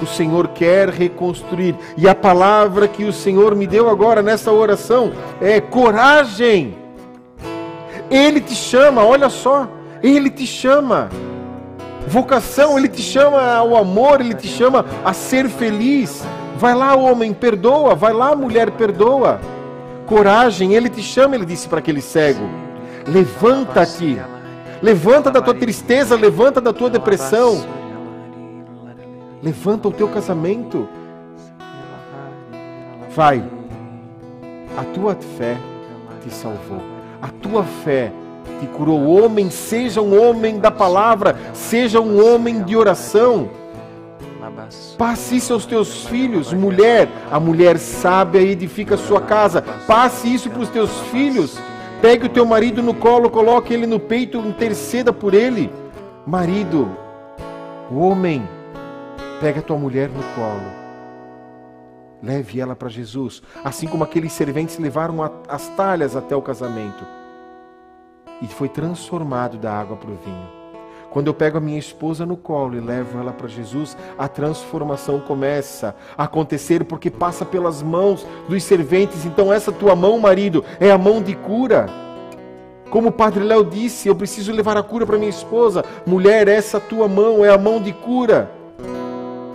[0.00, 1.74] O Senhor quer reconstruir.
[1.96, 6.76] E a palavra que o Senhor me deu agora nessa oração é coragem.
[8.10, 9.68] Ele te chama, olha só,
[10.02, 11.08] ele te chama.
[12.06, 16.24] Vocação, ele te chama ao amor, ele te chama a ser feliz.
[16.56, 17.94] Vai lá, homem, perdoa.
[17.94, 19.40] Vai lá, mulher, perdoa.
[20.06, 22.48] Coragem, ele te chama, ele disse para aquele cego.
[23.06, 24.18] Levanta-te.
[24.80, 27.66] Levanta da tua tristeza, levanta da tua depressão.
[29.42, 30.88] Levanta o teu casamento.
[33.14, 33.42] Vai.
[34.76, 35.56] A tua fé
[36.22, 36.82] te salvou.
[37.20, 38.12] A tua fé
[38.60, 39.06] te curou.
[39.06, 43.50] Homem, seja um homem da palavra, seja um homem de oração.
[44.96, 47.08] Passe isso aos teus filhos, mulher.
[47.30, 49.62] A mulher sábia edifica a sua casa.
[49.86, 51.58] Passe isso para os teus filhos.
[52.00, 55.70] Pegue o teu marido no colo, coloque ele no peito, interceda por ele.
[56.26, 56.88] Marido,
[57.90, 58.46] homem,
[59.40, 60.88] pega a tua mulher no colo.
[62.22, 65.18] Leve ela para Jesus, assim como aqueles serventes levaram
[65.48, 67.04] as talhas até o casamento.
[68.42, 70.58] E foi transformado da água para o vinho.
[71.10, 75.20] Quando eu pego a minha esposa no colo e levo ela para Jesus, a transformação
[75.20, 79.24] começa a acontecer porque passa pelas mãos dos serventes.
[79.24, 81.88] Então, essa tua mão, marido, é a mão de cura.
[82.90, 85.84] Como o padre Léo disse, eu preciso levar a cura para minha esposa.
[86.04, 88.57] Mulher, essa tua mão é a mão de cura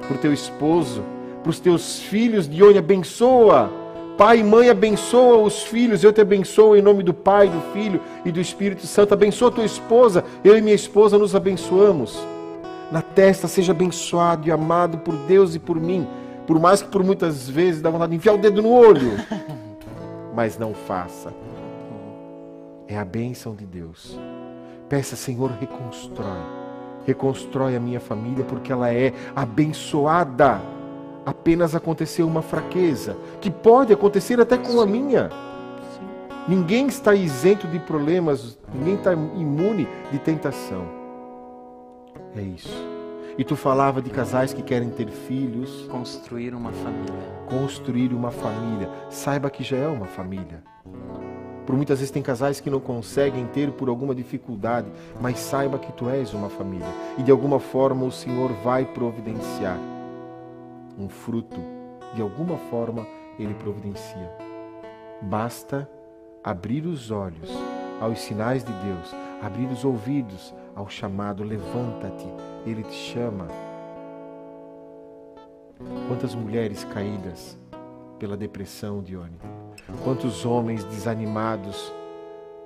[0.07, 1.03] para o teu esposo,
[1.41, 3.69] para os teus filhos, Dione, abençoa.
[4.17, 6.03] Pai e mãe, abençoa os filhos.
[6.03, 9.13] Eu te abençoo em nome do Pai, do Filho e do Espírito Santo.
[9.13, 10.23] Abençoa tua esposa.
[10.43, 12.17] Eu e minha esposa nos abençoamos.
[12.91, 16.07] Na testa, seja abençoado e amado por Deus e por mim.
[16.45, 19.13] Por mais que por muitas vezes dá vontade de enfiar o dedo no olho.
[20.35, 21.33] Mas não faça.
[22.87, 24.19] É a bênção de Deus.
[24.87, 26.62] Peça, Senhor, reconstrói.
[27.05, 30.61] Reconstrói a minha família porque ela é abençoada
[31.25, 35.29] apenas aconteceu uma fraqueza, que pode acontecer até com a minha.
[36.47, 40.85] Ninguém está isento de problemas, ninguém está imune de tentação.
[42.35, 42.93] É isso.
[43.37, 45.87] E tu falava de casais que querem ter filhos.
[45.89, 47.13] Construir uma família.
[47.47, 48.89] Construir uma família.
[49.09, 50.61] Saiba que já é uma família.
[51.65, 54.87] Por muitas vezes tem casais que não conseguem ter por alguma dificuldade,
[55.21, 56.87] mas saiba que tu és uma família.
[57.17, 59.77] E de alguma forma o Senhor vai providenciar
[60.97, 61.59] um fruto,
[62.13, 63.07] de alguma forma
[63.39, 64.31] ele providencia.
[65.21, 65.89] Basta
[66.43, 67.49] abrir os olhos
[68.01, 72.27] aos sinais de Deus, abrir os ouvidos ao chamado levanta-te,
[72.65, 73.47] ele te chama.
[76.07, 77.57] Quantas mulheres caídas
[78.19, 79.62] pela depressão, Dione?
[80.03, 81.91] Quantos homens desanimados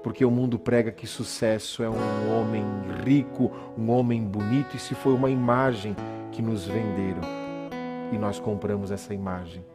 [0.08, 2.64] porque o mundo prega que sucesso é um homem
[3.04, 5.96] rico, um homem bonito, e se foi uma imagem
[6.32, 7.22] que nos venderam
[8.14, 9.66] e nós compramos essa imagem.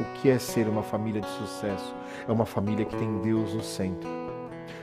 [0.00, 1.94] O que é ser uma família de sucesso?
[2.26, 4.08] É uma família que tem Deus no centro.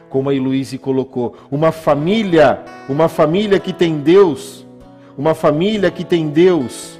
[0.07, 4.67] Como a Heloíse colocou, uma família, uma família que tem Deus,
[5.17, 6.96] uma família que tem Deus,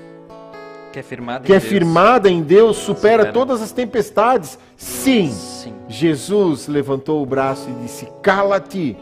[0.98, 1.70] que é firmada, que em, é Deus.
[1.70, 3.34] firmada em Deus, supera, Supera.
[3.34, 4.58] todas as tempestades.
[4.76, 5.74] Sim, Sim.
[5.88, 8.98] Jesus levantou o braço e disse: Cala-te.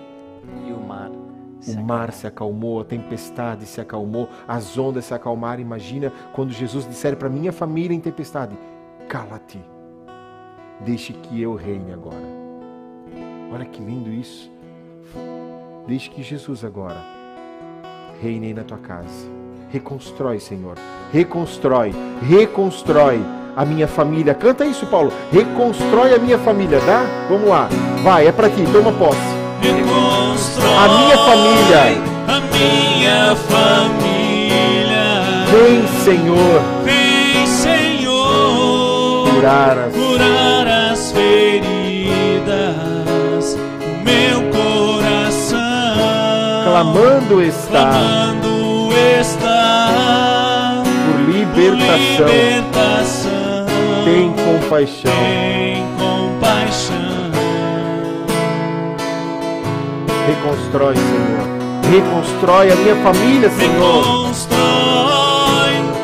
[0.68, 1.10] E o mar.
[1.68, 5.62] O mar se acalmou, a tempestade se acalmou, as ondas se acalmaram.
[5.62, 8.56] Imagina quando Jesus disser para minha família em tempestade:
[9.08, 9.60] Cala-te,
[10.82, 12.46] deixe que eu reine agora.
[13.54, 14.52] Olha que lindo isso.
[15.88, 16.98] Deixe que Jesus agora
[18.22, 19.45] reine na tua casa.
[19.72, 20.76] Reconstrói, Senhor.
[21.12, 23.22] Reconstrói, reconstrói
[23.56, 24.34] a minha família.
[24.34, 25.12] Canta isso, Paulo.
[25.32, 27.06] Reconstrói a minha família, dá?
[27.30, 27.70] Vamos lá.
[28.04, 29.18] Vai, é para ti, toma posse.
[29.62, 31.82] Reconstrói A minha família.
[32.28, 34.06] A minha família.
[35.52, 39.30] Vem, Senhor, Vem, Senhor.
[39.34, 42.46] curar as curar as feridas
[43.56, 45.60] do meu coração.
[46.66, 49.55] clamando está Clamando está
[51.56, 52.28] libertação.
[52.28, 53.66] libertação.
[54.04, 55.12] Tem compaixão.
[55.12, 56.96] Tem compaixão.
[60.28, 61.56] Reconstrói, Senhor.
[61.92, 64.04] Reconstrói a minha família, Senhor.
[64.04, 64.60] Reconstrói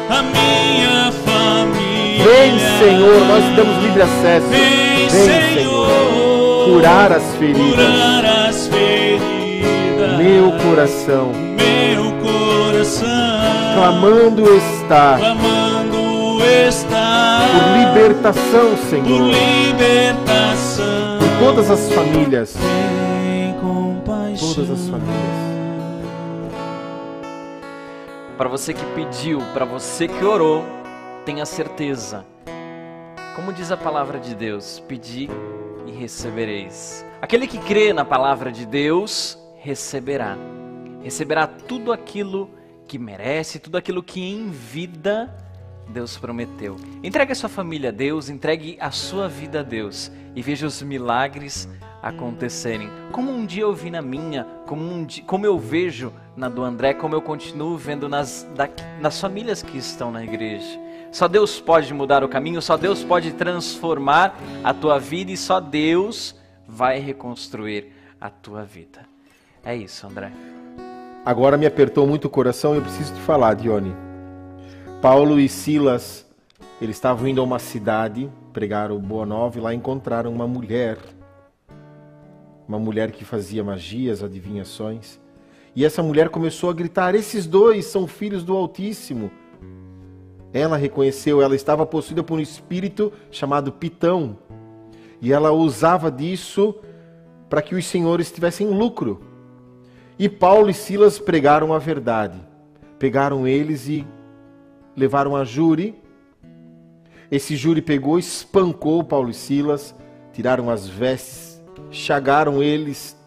[0.09, 2.23] a minha família.
[2.23, 4.47] Vem, Senhor, nós te damos livre acesso.
[4.47, 7.75] Vem, Vem, Senhor, curar as feridas.
[7.75, 10.17] curar as feridas.
[10.17, 13.60] Meu coração, meu coração.
[13.73, 19.31] Clamando está clamando está por libertação, por Senhor.
[19.31, 21.19] libertação.
[21.19, 22.53] Por todas as famílias.
[22.53, 24.53] Tem compaixão.
[24.53, 25.41] Todas as famílias.
[28.37, 30.65] Para você que pediu, para você que orou,
[31.25, 32.25] tenha certeza.
[33.35, 35.29] Como diz a palavra de Deus, pedi
[35.85, 37.05] e recebereis.
[37.21, 40.37] Aquele que crê na palavra de Deus, receberá.
[41.03, 42.60] Receberá tudo aquilo que
[42.97, 45.33] merece, tudo aquilo que em vida
[45.87, 46.77] Deus prometeu.
[47.03, 50.81] Entregue a sua família a Deus, entregue a sua vida a Deus e veja os
[50.81, 51.67] milagres
[52.01, 52.89] acontecerem.
[53.11, 56.63] Como um dia eu vi na minha, como, um di- como eu vejo na do
[56.63, 58.69] André, como eu continuo vendo nas, da-
[58.99, 60.79] nas famílias que estão na igreja.
[61.11, 65.59] Só Deus pode mudar o caminho, só Deus pode transformar a tua vida e só
[65.59, 66.35] Deus
[66.65, 69.01] vai reconstruir a tua vida.
[69.63, 70.31] É isso, André.
[71.23, 73.95] Agora me apertou muito o coração e eu preciso te falar, Dione.
[75.03, 76.25] Paulo e Silas,
[76.81, 80.97] eles estavam indo a uma cidade, pregaram Boa Nova e lá encontraram uma mulher.
[82.67, 85.19] Uma mulher que fazia magias, adivinhações.
[85.75, 89.29] E essa mulher começou a gritar: Esses dois são filhos do Altíssimo.
[90.51, 94.39] Ela reconheceu, ela estava possuída por um espírito chamado Pitão.
[95.21, 96.73] E ela usava disso
[97.47, 99.30] para que os senhores tivessem lucro.
[100.21, 102.39] E Paulo e Silas pregaram a verdade.
[102.99, 104.05] Pegaram eles e
[104.95, 105.95] levaram a júri.
[107.31, 109.95] Esse júri pegou, espancou Paulo e Silas,
[110.31, 111.59] tiraram as vestes,
[111.89, 113.17] chagaram eles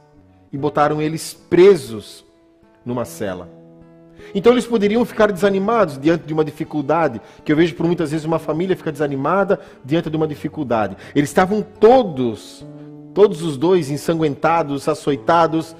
[0.52, 2.24] e botaram eles presos
[2.86, 3.50] numa cela.
[4.32, 8.24] Então eles poderiam ficar desanimados diante de uma dificuldade, que eu vejo por muitas vezes
[8.24, 10.96] uma família fica desanimada diante de uma dificuldade.
[11.12, 12.64] Eles estavam todos,
[13.12, 15.74] todos os dois ensanguentados, açoitados,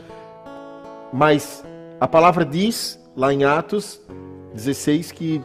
[1.15, 1.65] mas
[2.01, 4.01] a palavra diz lá em Atos
[4.53, 5.41] 16 que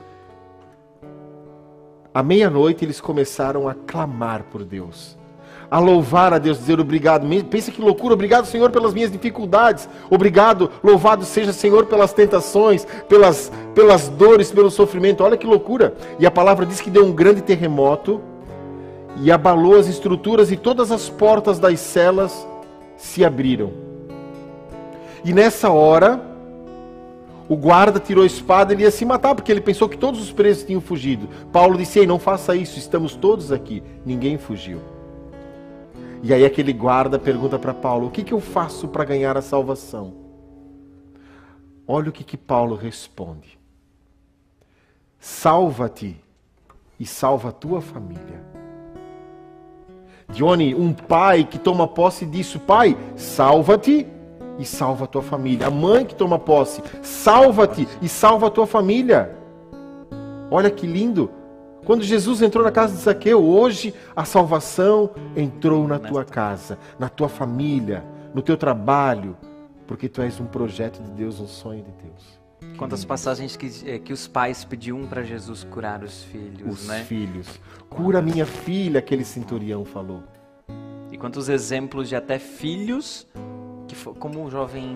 [2.12, 5.16] à meia-noite eles começaram a clamar por Deus
[5.70, 7.28] a louvar a Deus, dizer obrigado.
[7.48, 9.88] Pensa que loucura, obrigado, Senhor, pelas minhas dificuldades.
[10.10, 15.24] Obrigado, louvado seja, Senhor, pelas tentações, pelas, pelas dores, pelo sofrimento.
[15.24, 15.94] Olha que loucura.
[16.18, 18.20] E a palavra diz que deu um grande terremoto
[19.22, 22.48] e abalou as estruturas e todas as portas das celas
[22.98, 23.89] se abriram.
[25.24, 26.22] E nessa hora,
[27.50, 30.22] o guarda tirou a espada e ele ia se matar, porque ele pensou que todos
[30.22, 31.28] os presos tinham fugido.
[31.52, 33.82] Paulo disse: Ei, não faça isso, estamos todos aqui.
[34.06, 34.80] Ninguém fugiu.
[36.22, 39.42] E aí aquele guarda pergunta para Paulo: O que, que eu faço para ganhar a
[39.42, 40.14] salvação?
[41.88, 43.58] Olha o que, que Paulo responde:
[45.20, 46.16] Salva-te
[47.00, 48.48] e salva a tua família.
[50.32, 54.06] Johnny, um pai que toma posse disso, pai, salva-te
[54.60, 55.68] e salva a tua família.
[55.68, 59.36] A mãe que toma posse, salva-te e salva a tua família.
[60.52, 61.32] Olha que lindo.
[61.86, 67.08] Quando Jesus entrou na casa de Zaqueu, hoje a salvação entrou na tua casa, na
[67.08, 68.04] tua família,
[68.34, 69.36] no teu trabalho,
[69.88, 72.40] porque tu és um projeto de Deus, um sonho de Deus.
[72.78, 77.04] Quantas passagens que, eh, que os pais pediam para Jesus curar os filhos, os né?
[77.04, 77.48] filhos.
[77.90, 80.24] Cura minha filha, aquele centurião falou.
[81.12, 83.26] E quantos exemplos de até filhos
[83.90, 84.96] que como um jovem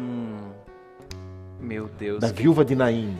[1.60, 2.20] meu Deus.
[2.20, 2.44] Da que...
[2.44, 3.18] viúva de Naim.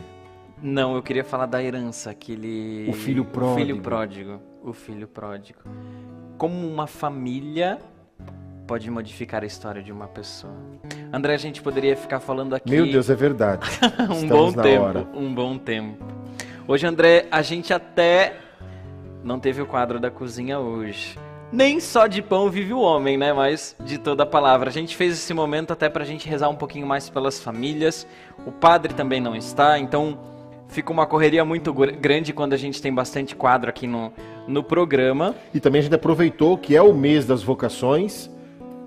[0.62, 2.86] Não, eu queria falar da herança, aquele.
[2.88, 3.52] O filho pródigo.
[3.52, 4.40] O filho pródigo.
[4.62, 5.58] O filho pródigo.
[6.38, 7.78] Como uma família
[8.66, 10.54] pode modificar a história de uma pessoa.
[11.12, 12.70] André, a gente poderia ficar falando aqui.
[12.70, 13.66] Meu Deus, é verdade.
[14.10, 14.84] um bom tempo.
[14.84, 15.08] Hora.
[15.14, 16.04] Um bom tempo.
[16.66, 18.36] Hoje, André, a gente até
[19.22, 21.18] não teve o quadro da cozinha hoje.
[21.54, 23.32] Nem só de pão vive o homem, né?
[23.32, 24.68] Mas de toda a palavra.
[24.68, 28.04] A gente fez esse momento até para a gente rezar um pouquinho mais pelas famílias.
[28.44, 30.18] O padre também não está, então
[30.66, 34.12] fica uma correria muito grande quando a gente tem bastante quadro aqui no,
[34.48, 35.32] no programa.
[35.54, 38.28] E também a gente aproveitou que é o mês das vocações,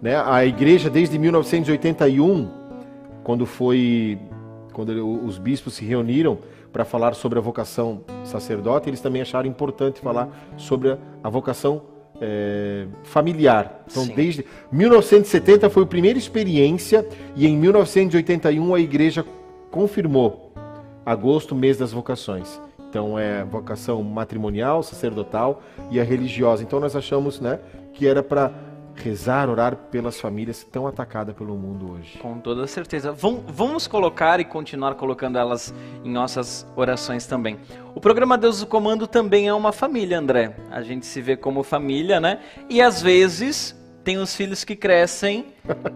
[0.02, 0.22] né?
[0.26, 2.52] A igreja desde 1981,
[3.24, 4.20] quando foi
[4.74, 4.90] quando
[5.26, 6.38] os bispos se reuniram
[6.74, 11.82] para falar sobre a vocação sacerdote, eles também acharam importante falar sobre a, vocação
[12.22, 13.84] é, familiar.
[13.90, 14.14] Então, Sim.
[14.16, 19.26] desde 1970 foi a primeira experiência e em 1981 a igreja
[19.72, 20.52] confirmou
[21.06, 22.60] agosto, mês das vocações.
[22.90, 25.62] Então é vocação matrimonial, sacerdotal
[25.92, 26.64] e a religiosa.
[26.64, 27.60] Então nós achamos, né,
[27.94, 28.52] que era para
[29.04, 32.18] rezar, orar pelas famílias tão atacadas pelo mundo hoje.
[32.20, 33.12] Com toda certeza.
[33.12, 35.74] Vamos colocar e continuar colocando elas
[36.04, 37.60] em nossas orações também.
[37.96, 40.56] O programa Deus do Comando também é uma família, André.
[40.72, 42.40] A gente se vê como família, né?
[42.70, 45.48] E às vezes tem os filhos que crescem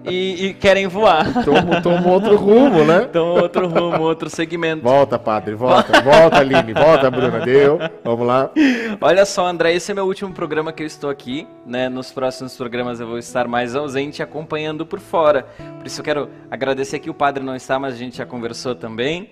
[0.05, 1.43] e, e querem voar.
[1.43, 3.01] Toma, toma outro rumo, né?
[3.01, 4.83] Toma outro rumo, outro segmento.
[4.83, 6.01] Volta, padre, volta.
[6.01, 7.79] Volta, Aline, volta, Bruna, deu.
[8.03, 8.51] Vamos lá.
[8.99, 11.89] Olha só, André, esse é meu último programa que eu estou aqui, né?
[11.89, 15.45] Nos próximos programas eu vou estar mais ausente, acompanhando por fora.
[15.77, 18.75] Por isso eu quero agradecer que o padre não está, mas a gente já conversou
[18.75, 19.29] também.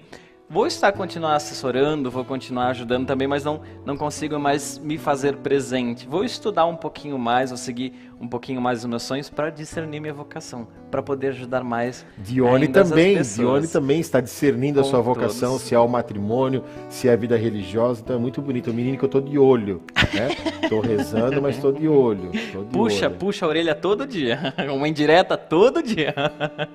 [0.51, 5.35] Vou estar continuar assessorando, vou continuar ajudando também, mas não, não consigo mais me fazer
[5.35, 6.07] presente.
[6.07, 9.99] Vou estudar um pouquinho mais, vou seguir um pouquinho mais os meus sonhos para discernir
[9.99, 12.03] minha vocação, para poder ajudar mais.
[12.17, 15.67] Dione também, Dione também está discernindo a sua vocação, todos.
[15.67, 18.71] se é o matrimônio, se é a vida religiosa, então é muito bonito.
[18.71, 19.83] O menino que eu tô de olho,
[20.15, 20.29] né?
[20.67, 22.31] Tô rezando, mas tô de olho.
[22.51, 23.15] Tô de puxa, olho.
[23.17, 26.13] puxa a orelha todo dia, uma indireta todo dia.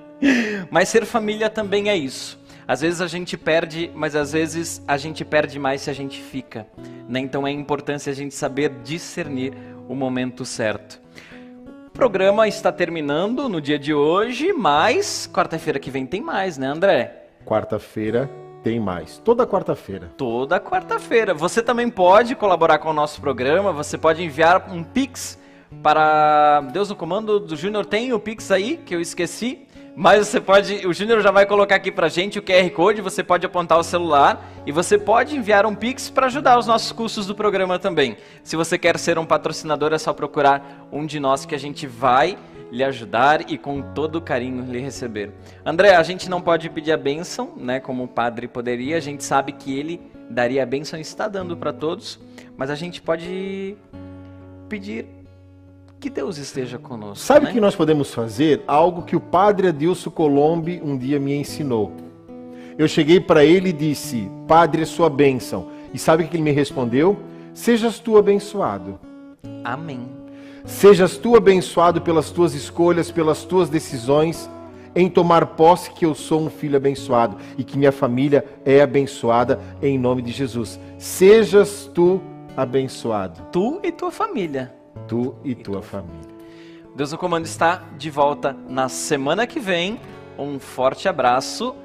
[0.71, 4.97] mas ser família também é isso às vezes a gente perde, mas às vezes a
[4.97, 6.65] gente perde mais se a gente fica.
[7.07, 7.19] Né?
[7.19, 9.53] Então é importante a gente saber discernir
[9.87, 10.99] o momento certo.
[11.87, 16.67] O programa está terminando no dia de hoje, mas quarta-feira que vem tem mais, né,
[16.67, 17.27] André?
[17.45, 18.29] Quarta-feira
[18.63, 19.19] tem mais.
[19.19, 20.11] Toda quarta-feira.
[20.17, 21.33] Toda quarta-feira.
[21.35, 25.39] Você também pode colaborar com o nosso programa, você pode enviar um Pix
[25.83, 27.85] para Deus no Comando do Júnior.
[27.85, 29.64] Tem o Pix aí, que eu esqueci.
[29.95, 33.23] Mas você pode, o Júnior já vai colocar aqui pra gente o QR Code, você
[33.23, 37.25] pode apontar o celular e você pode enviar um Pix para ajudar os nossos custos
[37.25, 38.17] do programa também.
[38.43, 41.87] Se você quer ser um patrocinador, é só procurar um de nós que a gente
[41.87, 42.37] vai
[42.69, 45.31] lhe ajudar e com todo carinho lhe receber.
[45.65, 49.23] André, a gente não pode pedir a bênção, né, como o padre poderia, a gente
[49.23, 52.19] sabe que ele daria a bênção e está dando para todos,
[52.57, 53.77] mas a gente pode
[54.67, 55.05] pedir
[56.05, 57.25] que Deus esteja conosco.
[57.25, 57.53] Sabe o né?
[57.55, 58.61] que nós podemos fazer?
[58.67, 61.93] Algo que o padre Adilson Colombi um dia me ensinou.
[62.77, 65.67] Eu cheguei para ele e disse: Padre, é sua bênção.
[65.91, 67.17] E sabe o que ele me respondeu?
[67.55, 68.99] Sejas tu abençoado.
[69.63, 70.07] Amém.
[70.63, 74.47] Sejas tu abençoado pelas tuas escolhas, pelas tuas decisões,
[74.95, 79.59] em tomar posse que eu sou um filho abençoado e que minha família é abençoada
[79.81, 80.79] em nome de Jesus.
[80.99, 82.21] Sejas tu
[82.55, 84.74] abençoado, Tu e tua família.
[85.07, 86.35] Tu e tua família.
[86.95, 89.99] Deus no Comando está de volta na semana que vem.
[90.37, 91.75] Um forte abraço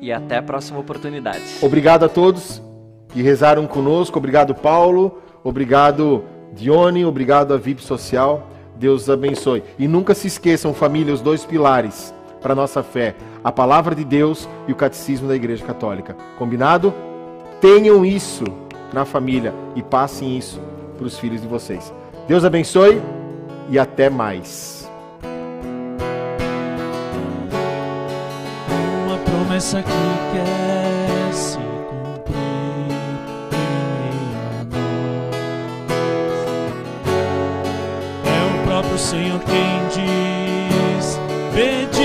[0.00, 1.42] e até a próxima oportunidade.
[1.62, 2.62] Obrigado a todos
[3.08, 4.18] que rezaram conosco.
[4.18, 5.18] Obrigado, Paulo.
[5.42, 7.04] Obrigado, Dione.
[7.04, 8.48] Obrigado a VIP Social.
[8.76, 9.62] Deus os abençoe.
[9.78, 14.04] E nunca se esqueçam, família, os dois pilares para a nossa fé: a palavra de
[14.04, 16.16] Deus e o catecismo da Igreja Católica.
[16.38, 16.92] Combinado?
[17.60, 18.44] Tenham isso
[18.92, 20.60] na família e passem isso
[20.96, 21.92] para os filhos de vocês.
[22.30, 23.02] Deus abençoe
[23.68, 24.88] e até mais.
[29.04, 29.90] uma promessa que
[30.32, 31.58] quer se
[31.88, 32.36] cumprir
[33.52, 33.74] em.
[38.28, 41.18] É o próprio Senhor quem diz:
[41.52, 41.99] Pedi